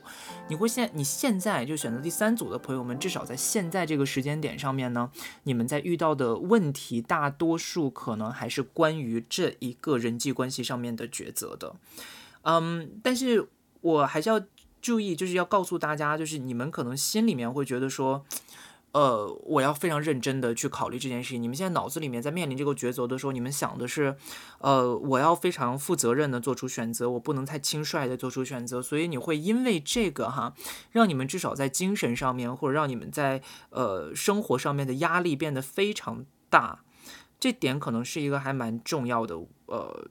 [0.49, 5.11] 你会现你现在就选择第三组的朋友们，至少在现在这个时间点上面呢，
[5.45, 11.75] 你们在遇到的问题，大多数可能还是关于这一个人际关系上面的抉择的。
[12.43, 13.49] 嗯，但是
[13.81, 14.41] 我还是要。
[14.83, 18.27] 注意，就是要告诉大家，就是你们可能心里面会觉得说，
[18.91, 21.43] 呃，我要非常认真的去考虑这件事情。
[21.43, 24.17] 你们现在脑子里面在面临这个抉择的时候，你们想的是，
[24.59, 28.83] 呃，我要非常负责任的做出选择，我不能太轻率的做出选择。
[28.83, 30.53] 所以你会因为这个哈，
[30.91, 33.41] 让你们至少在精神上面，或者让你们在
[33.71, 36.83] 呃生活上面的压力变得非常大。
[37.41, 40.09] 这点可能是一个还蛮重要的呃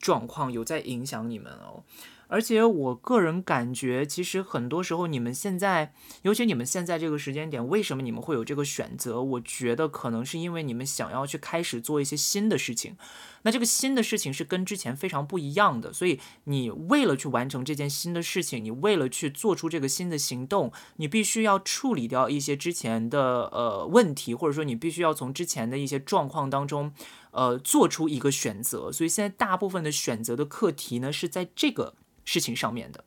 [0.00, 1.84] 状况，有在影响你们哦。
[2.28, 9.22] 而且我个人感觉，其实很多时候你们现在，尤其你们现在这个时间点，为什么你们会有这个选择？
[9.22, 12.96] 我觉得可能是因为你们想要去开始做一些新的事情。
[13.42, 26.92] 那这个新的事情是跟之前非常不一样的，所以你为了去完成这件新的事情，你为了去做出这个新的行动，你必须要处理掉一些之前的呃问题，或者说你必须要从之前的一些状况当中，
[27.30, 28.90] 呃，做出一个选择。
[28.90, 31.94] 所以现在大部分的选择的课题呢，是在这个。
[32.26, 33.02] 事情上面的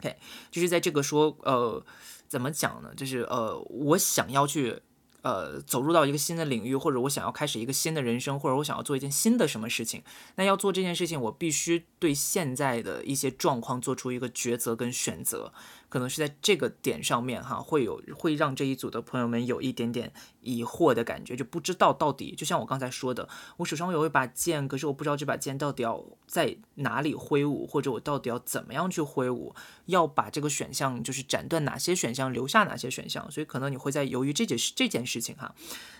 [0.00, 0.16] ，OK，
[0.50, 1.80] 就是在这个说，呃，
[2.26, 2.92] 怎么讲呢？
[2.96, 4.82] 就是呃，我想要去，
[5.22, 10.02] 呃，走入到一个新的领域，或者我想要开始一个新的人生，或者我想要做一件新的什么事情，
[10.34, 15.52] 那要做这件事情，我必须对现在的一些状况做出一个抉择跟选择。
[15.92, 23.28] 可能是在这个点上面哈，会有会让这一组的朋友们有一点点疑惑的感觉，就不知道到底，就像我刚才说的，
[23.58, 35.54] 我手上有一把剑，可是我不知道这把剑到底要在哪里挥舞，或者我到底要怎么样去挥舞，要把这个选项就是斩断哪些选项，留下哪些选项，所以可能你会在犹豫这件事这件事情哈。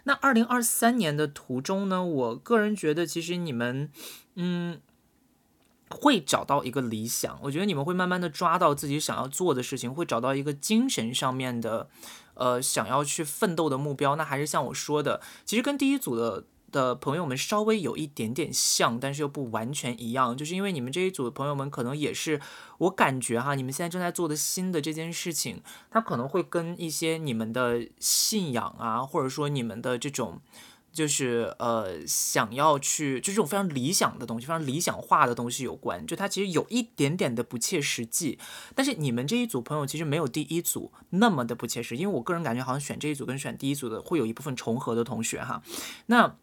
[0.05, 3.91] 那二零二三年的途中呢，我个人觉得其实你们，
[4.37, 4.81] 嗯。
[5.93, 11.89] 会找到一个理想，我觉得你们会慢慢的抓到自己想要做的事情，会找到一个精神上面的，
[12.35, 14.17] 呃，想要去奋斗的目标。
[14.17, 22.41] 那还是像我说的，其实跟第一组的的朋友们稍微有一点点像，但是又不完全一样，就是因为你们这一组的朋友们可能也是，
[22.79, 30.41] 我感觉哈，你们现在正在做的新的这件事情，它可能会跟一些你们的信仰啊，或者说你们的这种。
[30.93, 38.39] 就是呃，想要去就这种非常理想的东西，非常理想化的东西有关，就它其实有一点点的不切实际。
[38.75, 45.63] 但是你们这一组朋友其实没有第一组那么的不切实，因为我个人感觉好像选这一组跟选第一组的会有一部分重合的同学哈。
[46.07, 46.37] 那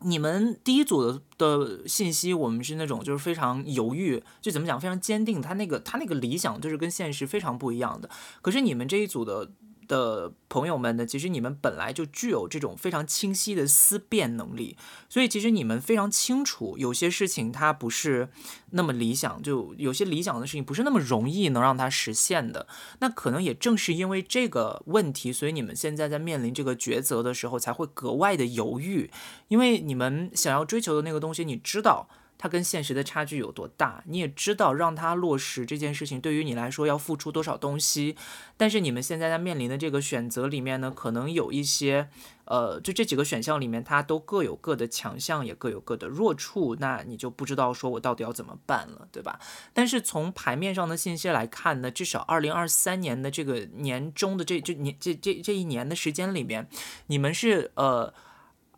[0.00, 8.08] 你们第一组的的信息，我们是那种就是非常犹豫，就怎么讲，非常坚定，他那个他那个理想就是跟现实非常不一样的。
[8.40, 9.50] 可是你们这一组的。
[9.90, 14.76] 的朋友们呢，其实你们本来就具有这种非常清晰的思辨能力，
[15.08, 18.28] 所以其实你们非常清楚，有些事情它不是
[18.70, 22.68] 那么理想，就有些理想的事情不是那么容易能让它实现的。
[23.00, 29.10] 那可能也正是因为这个问题，所以你们现在在面临这个抉择的时候才会格外的犹豫，
[29.48, 32.08] 因为你们想要追求的那个东西，你知道。
[32.42, 34.02] 它跟现实的差距有多大？
[34.06, 38.16] 你也知道，让它落实这件事情对于你来说要付出多少东西。
[38.56, 42.08] 但是你们现在在面临的这个选择里面呢，可能有一些，
[42.46, 46.74] 呃，就这几个选项里面，它都各有各的强项，也各有各的弱处。
[46.80, 49.38] 那你就不知道说我到底要怎么办了，对吧？
[49.74, 56.66] 但是从牌面上的信息来看呢，至少二零二三年的这个年中的这这年这这这一年的时间里面，
[57.08, 58.14] 你们是呃。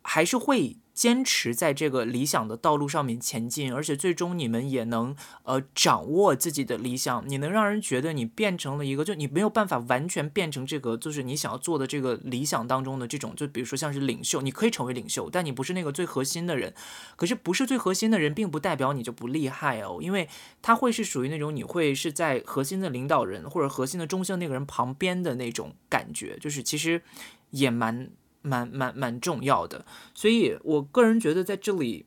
[0.05, 16.73] 还是会坚持在这个理想的道路上面前进，而且最终你们也能呃掌握自己的理想，你能让人觉得你变成了一个，就你没有办法完全变成这个，就是你想要做的这个理想当中的这种，就比如说像是领袖，你可以成为领袖，但你不是那个最核心的人。
[17.15, 20.29] 可是不是最核心的人，并不代表你就不厉害哦，因为
[20.61, 27.01] 他会是属于那种你会是在核心的领导人或者核心的中心那个人旁边的那种感觉，就是其实
[27.49, 28.11] 也蛮。
[28.43, 29.83] 蛮蛮蛮重要的，
[30.13, 32.05] 所以我个人觉得在这里，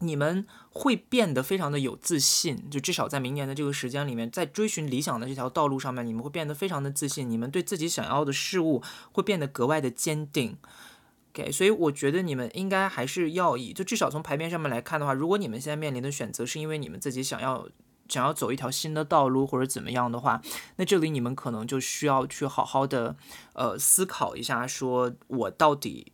[0.00, 10.56] 你们会变得非常的有自信，就至少在明年的这个时间里面，在追寻理想的这条道路上面，你们会变得非常的自信，你们对自己想要的事物会变得格外的坚定。
[11.32, 17.68] OK，所以我觉得你们应该还是要以，就至少从牌面上面来看的话，如果你们现在面临的选择是因为你们自己想要。
[18.08, 20.42] 想要走一条新的道路或者怎么样的话，
[20.76, 23.16] 那这里你们可能就需要去好好的
[23.52, 26.12] 呃思考一下，说我到底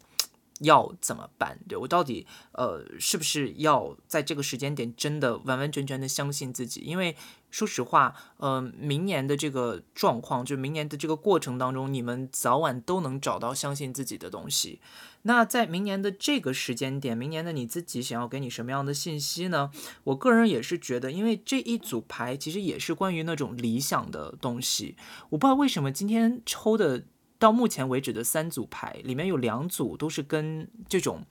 [0.60, 1.58] 要怎么办？
[1.68, 6.80] 对我到底呃是不是要在这个时间点真的完完全全的相信自己？
[6.80, 7.16] 因为
[7.50, 14.80] 说实话，呃，明年的这个状况，就明年的这个过程当中，你们早晚都能找到相信自己的东西。
[15.26, 19.70] 那在明年的这个时间点，明年的你自己想要给你什么样的信息呢？
[20.04, 24.96] 我个人也是觉得，因为这一组牌其实也是关于那种理想的东西。
[25.30, 27.04] 我不知道为什么今天抽的
[27.38, 31.24] 到目前为止的三组牌里面有两组都是跟这种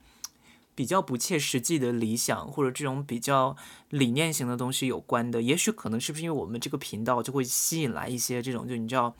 [0.74, 3.56] 比较不切实际的理想或者这种比较
[3.90, 5.40] 理念型的东西有关的。
[5.40, 9.14] 也许可能是不是因为我们这个频道就会吸引来一些这种，就你知道。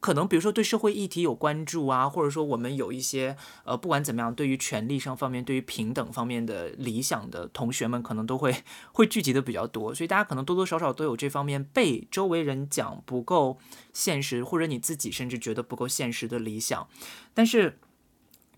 [0.00, 8.54] 可能比如说对社会议题有关注啊，或者说我们有一些呃，不管怎么样，对于权利上方面、对于平等方面的理想的同学们，可能都会
[8.92, 13.58] 会聚集的比较多，所以大家可能多多少少都有这方面被周围人讲不够
[13.92, 16.88] 现实，或者你自己甚至觉得不够现实的理想。
[17.34, 17.78] 但是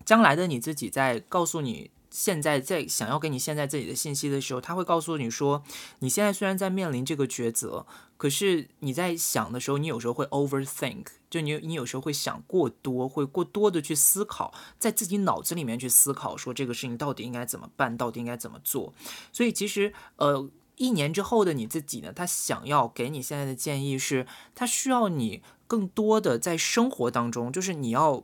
[0.05, 1.91] 将来的你自己在告诉你。
[2.13, 5.63] 现在在想要给你现在自己的信息的时候，他会告诉你说，
[5.97, 7.87] 你现在虽然在面临这个抉择，
[8.17, 18.93] 可是你在想的时候，你有时候会 overthink，就你你有时候会想过多，会过多的去思考，在自己脑子里面去思考，说这个事情到底应该怎么办，到底应该怎么做。
[19.31, 28.23] 所以其实呃，一年之后的你自己呢，他想要给你现在的建议是，他需要你更多的在生活当中，就是你要。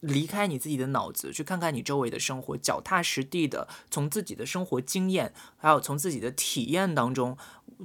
[0.00, 7.36] 离开你自己的脑子，去看看你周围的生活，脚踏实地的从自己的生活经验，还有从自己的体验当中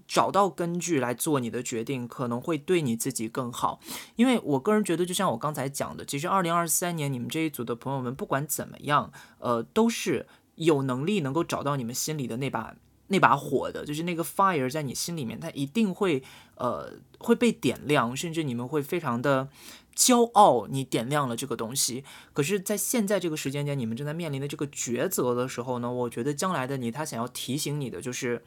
[0.08, 3.82] 找到根据来做你的决定，可能会对你自己更好。
[4.16, 12.76] 因为我个人觉得，就像我刚才讲的，其实二零二三年你们这一组的朋友们，不管怎么样，呃，都是有能力能够找到你们心里的那把
[13.08, 16.24] 那把火的，就是那个 fire 在你心里面，它一定会
[16.56, 19.50] 呃会被点亮，甚至你们会非常的。
[19.96, 22.04] 骄傲，你点亮了这个东西。
[22.34, 25.92] 可是，在现在这个时间点，你们正在面临的这个抉择的时候呢？
[25.92, 28.44] 我觉得将来的你，他想要提醒你的就是，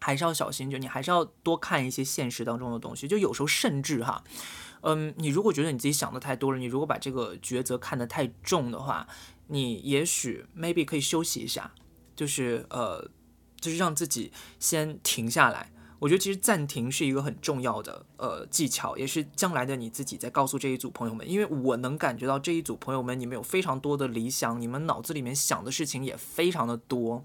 [0.00, 3.06] 还是要小心，就你还是要多看一些现实当中的东西。
[3.06, 4.24] 就有时候甚至哈，
[4.82, 9.06] 嗯，你如果觉得你自己想的太多了，你如果把这个抉择看得太重的话，
[9.46, 11.72] 你也许 maybe 可以休息一下，
[12.16, 13.08] 就是呃，
[13.60, 15.70] 就是让自己先停下来。
[15.98, 27.24] 我觉得其实暂停是一个很重要的呃技巧，也是将来的你自己在告诉这一组朋友们，因为我能感觉到这一组朋友们，你们有非常多的理想，你们脑子里面想的事情也非常的多，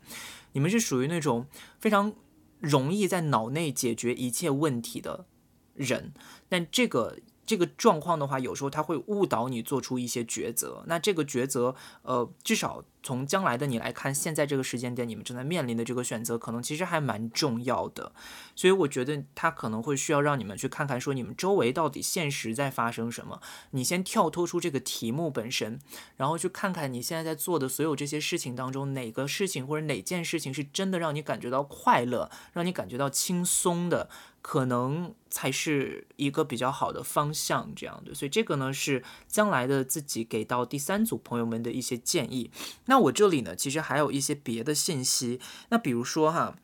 [0.54, 1.46] 你们是属于那种
[1.80, 2.14] 非常
[2.60, 5.26] 容易在脑内解决一切问题的
[5.74, 6.14] 人，
[6.50, 7.18] 但这个。
[7.46, 10.84] 这个状况的话，有时候他会误导你做出一些抉择。
[10.88, 18.14] 那这个抉择，呃，至少从将来的你来看，现在这个时间点你们正在面临的这个选择，可能其实还蛮重要的。
[18.56, 23.42] 所以我觉得他可能会需要让你们去看看，说你们周围到底现实在发生什么。
[23.72, 25.80] 你先跳脱出这个题目本身，
[26.16, 34.10] 然后去看看你现在在做的所有这些事情当中，哪个事情或者哪件事情是真的让你感觉到快乐，让你感觉到轻松的。
[34.44, 42.52] 可能才是一个比较好的方向，这样的，所以这个呢是将来的自己给到第三组朋友们的一些建议。
[42.86, 45.40] 那我这里呢，其实还有一些别的信息。
[45.70, 46.58] 那比如说哈，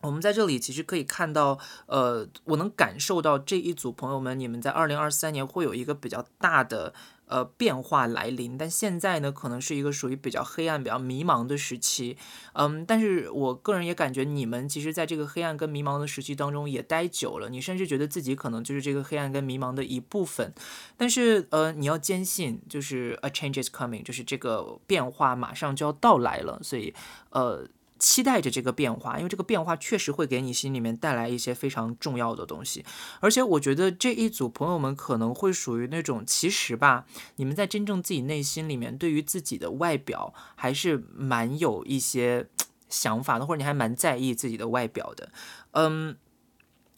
[0.00, 6.94] 我们在这里其实可以看到，呃，我能感受到这一组朋友们，你们在二零二三年会有一个比较大的。
[7.26, 12.16] 呃，变化来临，但现在呢，可能是一个属于比较黑暗、比较迷茫的时期。
[12.52, 20.52] 嗯，但是我个人也感觉，你们其实在这个黑暗跟迷茫的时期当中也待久了，你甚至觉得自己可能就是这个黑暗跟迷茫的一部分。
[20.96, 26.60] 但是，呃，你要坚信，就是 a change is coming，就是这个变化马上就要到来了。
[26.62, 26.94] 所以，
[27.30, 27.66] 呃。
[28.02, 32.84] 期待着这个变化，因为这个变化确实会给你心里面带来一些非常重要的东西。
[33.20, 42.48] 而且我觉得这一组朋友们可能会属于那种，其实吧，你们在真正自己内心里面，对于自己的外表还是蛮有一些
[42.88, 45.30] 想法的，或者你还蛮在意自己的外表的。
[45.70, 46.16] 嗯，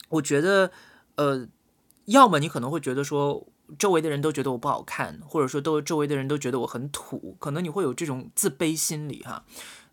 [0.09, 0.71] 我觉得，
[1.17, 1.47] 呃，
[2.05, 3.47] 要么你可能会觉得说。
[3.79, 9.43] 周围的人都觉得我不好看，或者说都周围的人都觉得我很土，可能你会有这种自卑心理哈。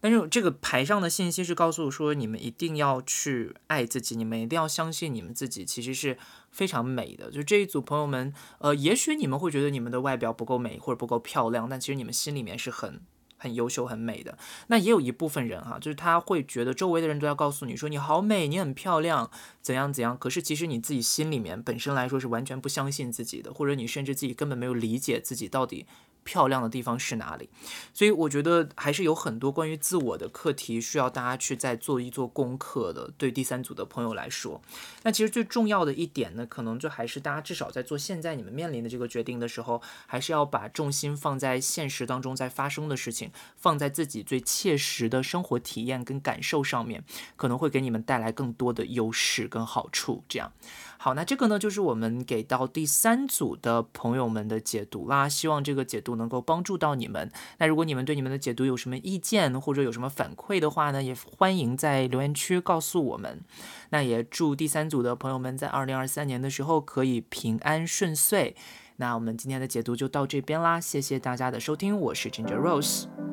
[0.02, 6.18] 但是这个牌上的信息是告诉我说，你们一定要去爱自己，你们一定要相信你们自己其实是
[6.50, 7.30] 非常美的。
[7.30, 13.00] 就这一组朋友们，呃，也许你们会觉得你们的外表不够美或者不够漂亮，但其实你们心里面是很。
[13.38, 14.38] 很优秀、很美的，
[14.68, 19.28] 那也有一部分人哈，就是他会觉得周围的人都要告诉你说你好美，你很漂亮，
[19.60, 20.16] 怎样怎样。
[20.16, 25.86] 可是其实你自己心里面本身来说是完全不相信自己的，或者你甚至自己根本没有理解自己到底。
[26.24, 27.48] 漂亮的地方是哪里？
[27.92, 33.10] 所以我觉得还是有很多关于自我的课题需要大家去再做一做功课的。
[33.18, 34.60] 对第三组的朋友来说，
[35.02, 47.04] 那其实最重要的一点呢，可能就还是大家至少在做现在你们面临的这个决定的时候，还是要把重心放在现实当中在发生的事情，放在自己最切实的生活体验跟感受上面，
[47.36, 50.24] 可能会给你们带来更多的优势跟好处。
[50.28, 50.52] 这样。
[51.02, 55.28] 好，那这个呢，就是我们给到第三组的朋友们的解读啦。
[55.28, 57.28] 希望这个解读能够帮助到你们。
[57.58, 63.40] 那如果你们对你们的解读有什么意见或者有什么反馈的话呢，也欢迎在留言区告诉我们。
[63.90, 68.54] 那也祝第三组的朋友们在二零二三年的时候可以平安顺遂。
[68.98, 73.31] 那我们今天的解读就到这边啦，谢谢大家的收听，我是 Ginger Rose。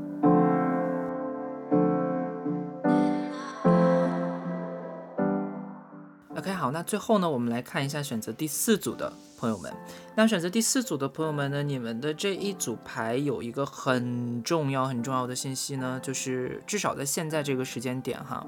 [6.39, 9.69] OK，好，那最后呢，我们来看一下选择第四组的朋友们。
[10.15, 18.47] 那选择第四组的朋友们呢，你们的这一组牌有一个很重要、很重要的信息呢，就是至少在现在这个时间点哈。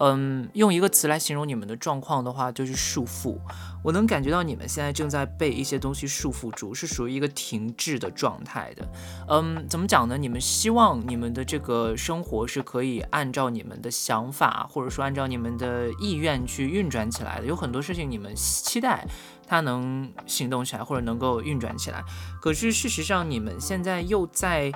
[0.00, 3.38] 嗯，用一个词来形容你们的状况的话，就是束缚。
[3.82, 8.88] 我能感觉到你们现在正在被一些东西束缚住，是属于一个停滞的状态的。
[9.28, 10.16] 嗯，怎么讲呢？
[10.16, 17.46] 你们希望你们的这个生活是可以按照你们的想法，或者说按照你们的意愿去运转起来的。
[17.46, 19.06] 有很多事情你们期待
[19.46, 22.02] 它能行动起来，或者能够运转起来。
[22.40, 24.72] 可是事实上，你们现在又在。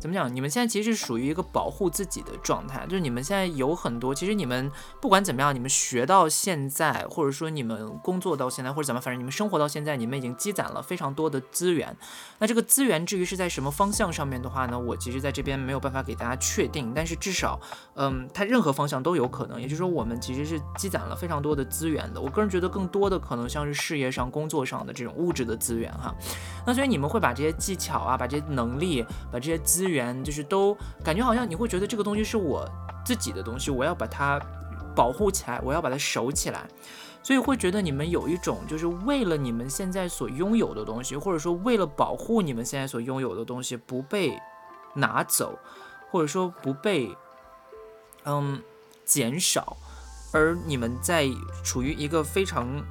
[0.00, 0.32] 怎么讲？
[0.34, 4.70] 你们现在其实是属于一个保护自己的状态，就是你们现在有很多，其实你们
[5.00, 11.96] 不管怎么样，你们学到现在，或者说你们工作到现在，或者怎么，反正你们生活到现在，你们已经积攒了非常多的资源。
[12.38, 14.78] 那这个资源至于是在什么方向上面的话呢？
[14.78, 17.58] 我其实在这边没有办法给大家确定，但是至少，
[17.94, 19.60] 嗯，它任何方向都有可能。
[19.60, 22.20] 也就是说，我们其实是积攒了非常多的资源的。
[22.20, 26.14] 我个人觉得更多的可能像是事业上、工作上的这种物质的资源哈。
[26.66, 32.68] 那所以你们会把这些技巧啊，把这些能力，把这些资资源就是都感觉好像你会觉得这个东西是我
[33.04, 34.40] 自己的东西，我要把它
[34.92, 36.66] 保护起来，我要把它守起来，
[37.22, 44.36] 所以会觉得你们有一种就是为了你们现在所拥有的东西，或者说为了保护你们现在所拥有的东西不被
[44.94, 45.56] 拿走，
[46.10, 47.16] 或者说不被
[48.24, 48.60] 嗯
[49.04, 49.76] 减少，
[50.32, 51.28] 而你们在
[51.62, 52.84] 处于一个非常。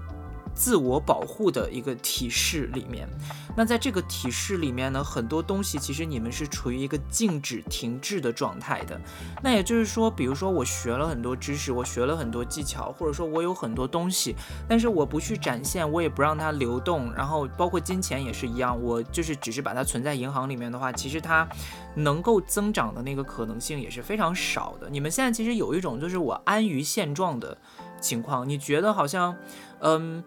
[0.57, 3.07] 自我保护的一个体式里面，
[3.55, 8.99] 那在这个体式里面呢，很多东西其实你们是处于一个静止停滞的状态的。
[9.43, 14.35] 那也就是说，比如说我学了很多知识，我学了很多技巧，或者说我有很多东西，
[14.67, 21.47] 但是我不去展现，我也不让它流动，然后包括金钱也是一样，我就是只是把它存在银行里面的话，其实它
[21.93, 24.89] 能够增长的那个可能性也是非常少的。
[24.89, 27.55] 你们现在其实有一种就是我安于现状的
[28.01, 29.37] 情况，你觉得好像，
[29.81, 30.23] 嗯。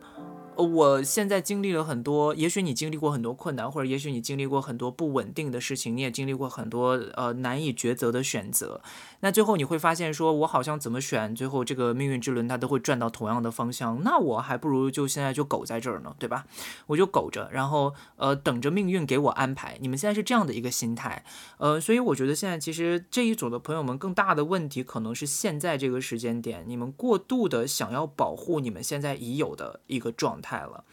[0.60, 8.80] 我现在经历了很多，也许你经历过很多困难，或者也许你经历过很多不稳定的事情，你也经历过很多呃难以抉择的选择。
[9.20, 14.02] 那最后你会发现，说我好像怎么选，最后这个命运之轮它都会转到同样的方向。
[14.02, 16.46] 那我还不如就现在就苟在这儿呢，对吧？
[16.86, 19.76] 我就苟着，然后呃等着命运给我安排。
[19.80, 21.24] 你们现在是这样的一个心态，
[21.58, 30.60] 呃，所以我觉得现在其实这一组的朋友们更大的问题可能是现在这个时间点，你们过度的想要保护你们现在已有的一个状态。
[30.60, 30.84] 了，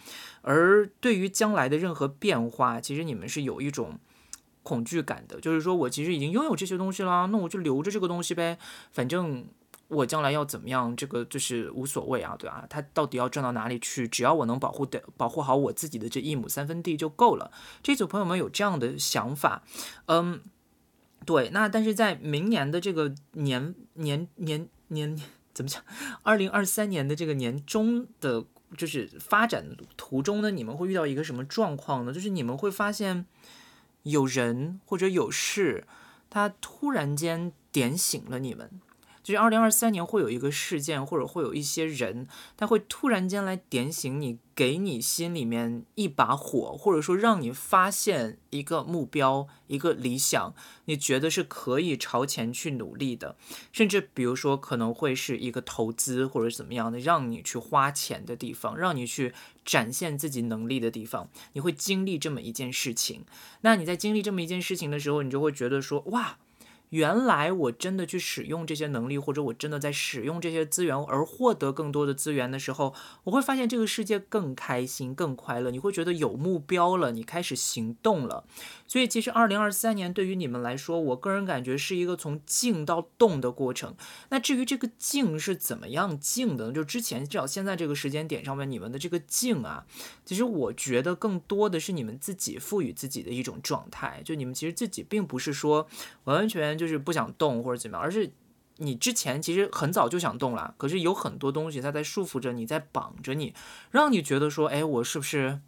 [0.41, 3.99] 而对于将来的任何变化，其实你们是有一种
[4.67, 8.57] 恐惧感的，就是说我其实已经拥有这些东西了，那我就留着这个东西呗，
[8.91, 9.45] 反正
[9.87, 12.65] 我将来要怎么样，这个就是无所谓啊，对吧？
[12.69, 14.05] 它到底要转到哪里去？
[14.05, 17.49] 只要我能保护的保护好我自己的这一亩三分地就够了。
[17.81, 19.63] 这组朋友们有这样的想法，
[20.07, 20.41] 嗯，
[21.25, 25.17] 对，那但是在明年的这个年年年年
[25.53, 25.81] 怎么讲？
[26.23, 28.45] 二零二三年的这个年中的。
[28.75, 29.65] 就是发展
[29.95, 32.11] 途中呢，你们会遇到一个什么状况呢？
[32.11, 33.25] 就是你们会发现
[34.09, 35.85] 有人或者有事，
[36.29, 38.69] 他突然间点醒了你们。
[39.27, 50.55] 就是二零二三年会有一个事件，或者会有一些人，他会突然间来点醒你，给你心里面一把火，或者说让你发现一个目标、一个理想，
[50.85, 53.35] 你觉得是可以朝前去努力的。
[53.73, 59.33] 甚至比如说可能会是一个投资或者怎么样的，让你去花钱的地方，让你去
[59.65, 63.25] 展现自己能力的地方，你会经历这么一件事情。
[63.59, 66.37] 那你在经历这么一件事情的时候，你就会觉得说，哇。
[66.89, 72.93] 原来我真的去使用这些能力，或者我真的在使用这些资源而获得更多的资源的时候，
[73.25, 75.69] 我会发现这个世界更开心、更快乐。
[75.69, 78.45] 你会觉得有目标了，你开始行动了。
[78.87, 83.93] 所以其实二零二三年对于你们来说，我个人感觉是一个从静到动的过程。
[84.29, 89.85] 那至于这个静是怎么样静的，就之前至少现在这个时间点上面，你们的这个静啊，
[90.23, 94.21] 其实我觉得更多的是你们自己赋予自己的一种状态。
[94.23, 95.85] 就你们其实自己并不是说
[96.23, 96.76] 完完全。
[96.77, 98.31] 就是不想动或者怎么样，而是
[98.77, 103.53] 你之前其实很早就想动了，可是有很多东西它在束缚着你，在绑着你，
[103.89, 105.59] 让你觉得说，哎，我是不是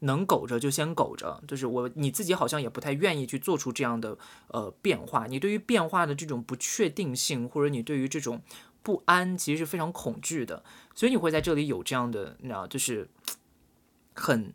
[0.00, 1.42] 能苟着就先苟着？
[1.48, 4.16] 就是我你自己好像也不太愿意去做出这样的
[4.48, 5.26] 呃变化。
[5.26, 8.40] 你对于变化的这种不确定性，或者你对于这种
[8.82, 10.62] 不安，其实是非常恐惧的，
[10.94, 13.08] 所以你会在这里有这样的，你知道，就是
[14.14, 14.52] 很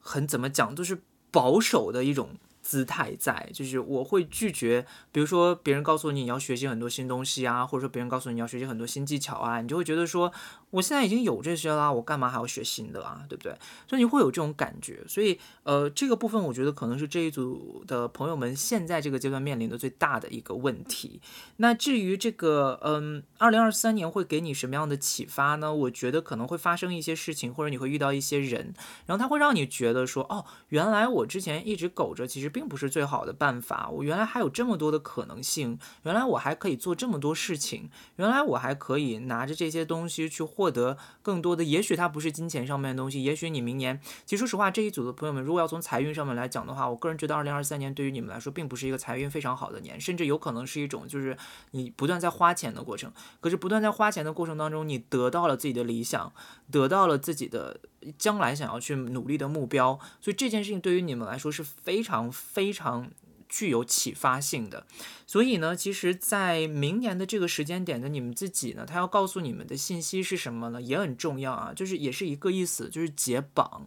[0.00, 2.30] 很怎么讲，就是保守的一种。
[2.68, 10.30] 姿态在，就是我会拒绝，比如说别人告诉你你要学习很多新东西啊，或者说别人告诉你你要学习很多新技巧啊，你就会觉得说。
[10.70, 13.24] 我现在已经有这些啦，我干嘛还要学新的啊？
[13.28, 13.56] 对不对？
[13.88, 15.02] 所以你会有这种感觉。
[15.08, 21.22] 所以，呃，这个部分我觉得可能是这一组的朋友们现在这个阶段面临的最大的一个问题。
[21.56, 25.72] 那至于这个，嗯，二零二三年会给你什么样的启发呢？
[25.72, 28.74] 我觉得可能会发生一些事情，或者你会遇到一些人，
[29.06, 33.88] 然后他会让你觉得说，哦，原来我之前一直苟着，其实并不是最好的办法。
[33.88, 40.44] 我原来还有这么多的可能性，原来我还可以做这么多事情，原来我还可以拿着这些东西去。
[40.58, 51.38] 获得更多的，也许它不是金钱上面的东西，也许你明年，其实说实话，这一组的朋友们，如果要从财运上面来讲的话，我个人觉得二零二三年对于你们来说，并不是一个财运非常好的年，甚至有可能是一种就是
[51.70, 53.12] 你不断在花钱的过程。
[53.40, 56.32] 可是不断在花钱的过程当中，你得到了自己的理想，
[56.72, 57.78] 得到了自己的
[58.18, 63.08] 将来想要去努力的目标，所以这件事情对于你们来说是非常非常。
[63.48, 64.86] 具有启发性的，
[65.26, 70.82] 所以呢，其实，在明年的这个时间点的你们自己呢，他要告诉你们的信息是什么呢？
[70.82, 73.86] 也很重要啊，就是也是一个意思，就是解绑。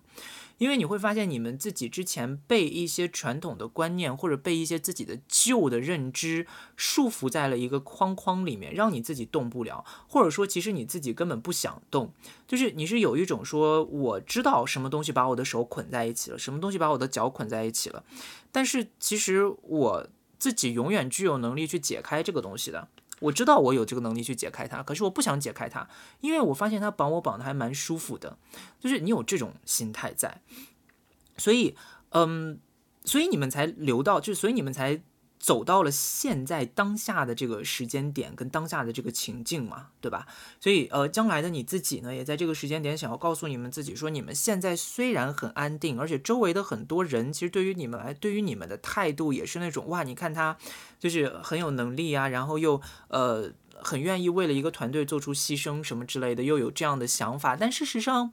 [0.57, 6.45] 因为你会发现，你们自己之前被一些传统的观念，或者被一些自己的旧的认知
[6.75, 12.13] 束缚在了一个框框里面，让你自己动不了，或者说，其实你自己根本不想动，
[12.47, 18.03] 就是你是有一种说，我知道什么东西把我的手捆在一起了，什么东西把我的脚捆在一起了，
[18.51, 22.87] 但是其实我自己永远具有能力去解开这个东西的。
[23.19, 25.87] 我知道我有这个能力去解开它，可是我不想解开它，
[26.21, 28.37] 因为我发现它绑我绑的还蛮舒服的，
[28.79, 30.41] 就是你有这种心态在，
[31.37, 31.75] 所以，
[32.09, 32.59] 嗯，
[33.05, 35.01] 所以你们才留到，就所以你们才。
[35.41, 40.27] 走到了现在当下的这个时间点跟当下的这个情境嘛，对吧？
[40.59, 50.55] 所以呃，将来的你自己呢，也在这个时间点想要告诉你们自己说，你们现在虽然很安定，而且周围的很多人其实对于你们来，对于你们的态度也是那种哇，你看他
[50.99, 57.55] 就是很有能力啊，然后又呃很愿意为了一个团队做出牺牲什么之类的，又有这样的想法。
[57.55, 58.31] 但事实上，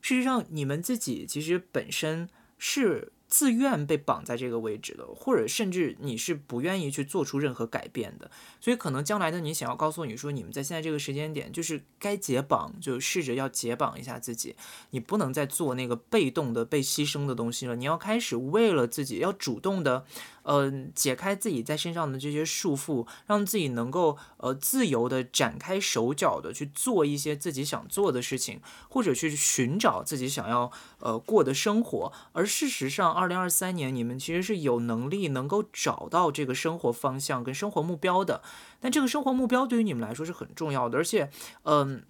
[0.00, 3.12] 事实上你们自己其实本身是。
[3.28, 14.54] 自愿被绑在这个位置的，或者甚至你是不愿意去做出任何改变的，所以可能将来的你想要告诉你说，你们在现在这个时间点就是该解绑，就试着要解绑一下自己，
[14.90, 20.04] 你不能再做那个被动的被牺牲的东西了，你要开始为了自己要主动的。
[20.48, 30.70] 嗯，解开自己在身上的这些束缚，让自己能够呃自由的展开手脚的去做一些自己想做的事情，或者去寻找自己想要
[31.00, 32.12] 呃过的生活。
[32.32, 38.42] 而事实上，二零二三年你们其实是有能力能够找到这个生活方向跟生活目标的。
[38.80, 41.30] 但这个生活目标对于你们来说是很重要的，而且
[41.64, 42.02] 嗯。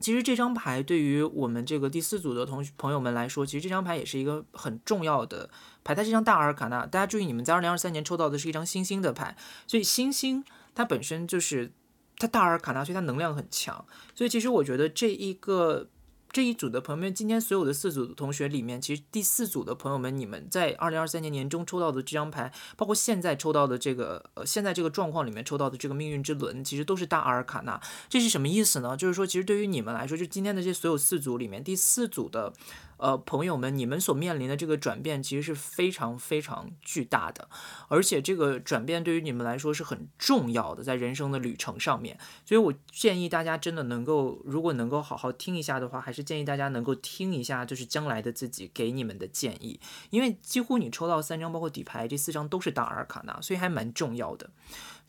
[0.00, 5.50] 其实这张牌对于我们这个第四组的同学朋友们来说，其实这张牌也是一个很重要的
[5.84, 5.94] 牌。
[5.94, 9.36] 它是一张大阿尔卡纳，大家注意，你们在二零二三年抽到的是一张星星的牌，
[9.66, 10.44] 所以星星
[10.74, 11.72] 它本身就是
[12.16, 13.84] 它大阿尔卡纳，所以它能量很强。
[14.14, 15.88] 所以其实我觉得这一个。
[16.30, 27.80] 这一组的朋友们，今天所有的四组的同学里面，其实第四组的朋友们，你们在二零二三年年中抽到的这张牌，包括现在抽到的这个，呃，现在这个状况里面抽到的这个命运之轮，其实都是大阿尔卡纳。
[28.08, 28.96] 这是什么意思呢？
[28.96, 32.52] 就是说，其实对于你们来说，就今天的这所有四组里面，第四组的。
[32.98, 37.48] 呃，朋友们，你们所面临的这个转变其实是非常非常巨大的，
[37.88, 42.18] 而且这个转变对于你们来说是很重要的，在人生的旅程上面。
[42.44, 49.78] 所以我建议大家真的能够，如果能够好好听一下的话，还是建议大家能够听一下，就是将来的自己给你们的建议，
[50.10, 54.50] 因为几乎你抽到三张，包括底牌这四张都是大阿尔卡纳，所以还蛮重要的。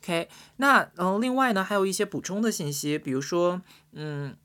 [0.03, 3.61] OK，那嗯，另外呢，还有一些补充的信息，比如说，
[3.93, 4.37] 嗯。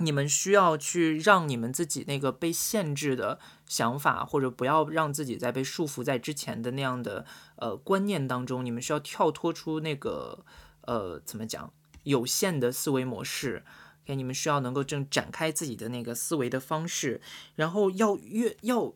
[0.00, 7.24] 你们需要去让你们自己那个被限制的想法，或者不要让自己再被束缚在之前的那样的
[7.56, 8.64] 呃观念当中。
[8.64, 10.44] 你们需要跳脱出那个
[10.82, 11.72] 呃怎么讲
[12.04, 13.62] 有限的思维模式。
[14.02, 17.20] 给你们需要能够正展开自己的那个思维的方式，
[17.54, 18.94] 然后要越要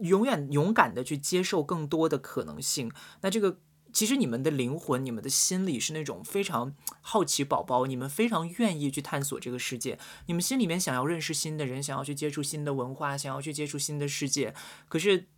[0.00, 2.90] 永远勇敢的去接受更多的可能性。
[3.20, 3.58] 那这个。
[3.92, 14.54] 其实你们的灵魂、你们的心里是那种非常好奇宝宝，你们非常愿意去探索这个世界，你们心里面想要认识新的人，想要去接触新的文化，想要去接触新的世界。
[14.88, 15.28] 可是，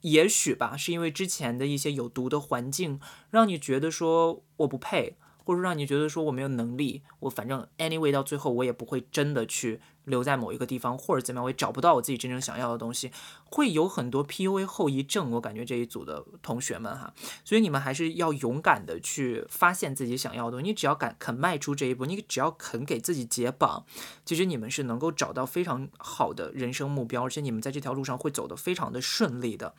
[0.00, 2.98] 也许吧，是因为之前的一些有毒的环境，
[3.30, 5.16] 让你觉得说我不配。
[5.42, 9.80] 或者让你觉得说我没有能力，我反正 anyway 到最后我也不会真的去
[10.10, 13.10] 留在某一个地方，或者怎么样，我也找不到我自己真正想要的东西，
[13.44, 15.30] 会有很多 PUA 后遗症。
[15.30, 20.66] 我感觉这一组的同学们哈，所以你们还是要勇敢的去发现自己想要的东西。
[20.66, 23.86] 你只要敢肯迈出这一步，你只要肯给自己解绑，
[24.26, 29.74] 其实你们是能够找到非常好的人生目标，而且你们在这条路上会走得非常的顺利的。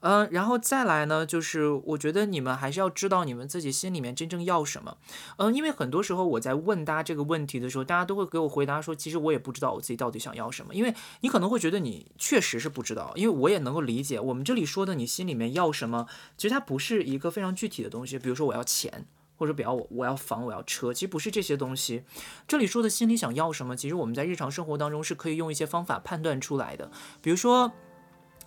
[0.00, 4.96] 嗯，然后再来呢，就是我觉得你们还是要知道你们自己心里面真正要什么。
[5.36, 10.74] 嗯，因为很多时候我在问大家这个问题的时候，大家都会给我回答说，其实我也不知道我自己到底想要什么。
[10.74, 18.18] 因为你可能会觉得你确实是不知道，因为我也能够理解我们这里说的你心里面要什么，其实它不是一个非常具体的东西。
[18.18, 22.04] 比如说我要钱，或者比较我我要房，我要车，其实不是这些东西。
[22.48, 26.90] 这里说的心里想要什么，其实我们在日常生活当中是可以用一些方法判断出来的，
[27.20, 27.70] 比如说。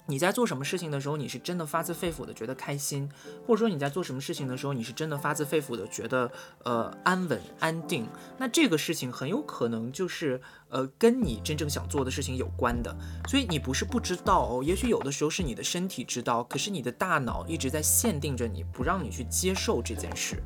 [0.08, 3.10] 你在做什么事情的时候，你是真的发自肺腑的觉得开心，
[3.48, 6.32] 或者说你在做什么事情的时候，你是真的发自肺腑的觉得
[6.64, 10.42] 呃安稳安定，那这个事情很有可能就是。
[10.74, 12.94] 呃，跟你真正想做的事情有关的，
[13.30, 20.42] 所以你不是不知道哦，也许有的时候是你的身体知道，可是你的大脑一直在限定着你，不让你去接受这件事。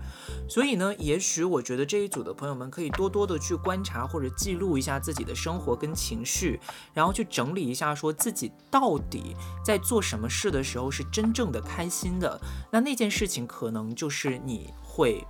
[0.50, 6.60] 所以呢，也许我觉得这一组的朋友们可以多多的去观察或者记录一下自己的生活跟情绪，
[6.94, 12.38] 然后去整理一下，说自己到底在做什么事的时候是真正的开心的。
[12.70, 15.26] 那那件事情可能就是你会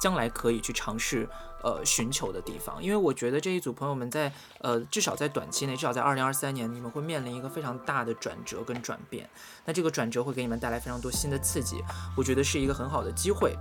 [0.00, 1.28] 将来可以去尝试。
[1.64, 9.26] 呃，寻求的地方，因为我觉得这一组朋友们在呃，至少在短期内，至少在二零二三年，你们会面临一个非常大的转折跟转变。
[9.64, 11.82] 那这个转折会给你们带来非常多新的刺激，
[12.14, 13.56] 我觉得是一个很好的机会，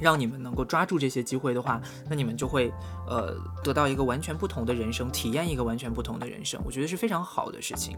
[0.00, 2.72] 让你们能够抓住这些机会的话，那你们就会
[3.08, 3.34] 呃
[3.64, 7.96] 得到一个完全不同的人生，体验一个完全不同的人生，我觉得是非常好的事情。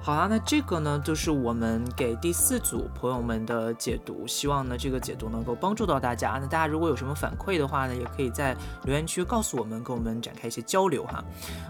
[0.00, 4.26] 好啦，那这个呢，就是我们给第四组朋友们的解读。
[4.26, 6.38] 希望呢，这个解读能够帮助到大家。
[6.40, 11.22] 那大家如果有什么反馈的话呢，也可以在留言区告诉我们，跟我们展开一些交流哈。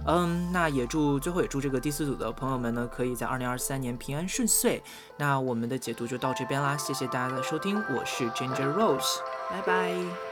[0.06, 4.80] 嗯，那也祝最后也祝这个第四组的朋友们呢，可以在二零二三年平安顺遂。
[5.16, 9.18] 那我们的解读就到这边啦，谢谢大家的收听，我是 Ginger Rose，
[9.50, 10.27] 拜拜。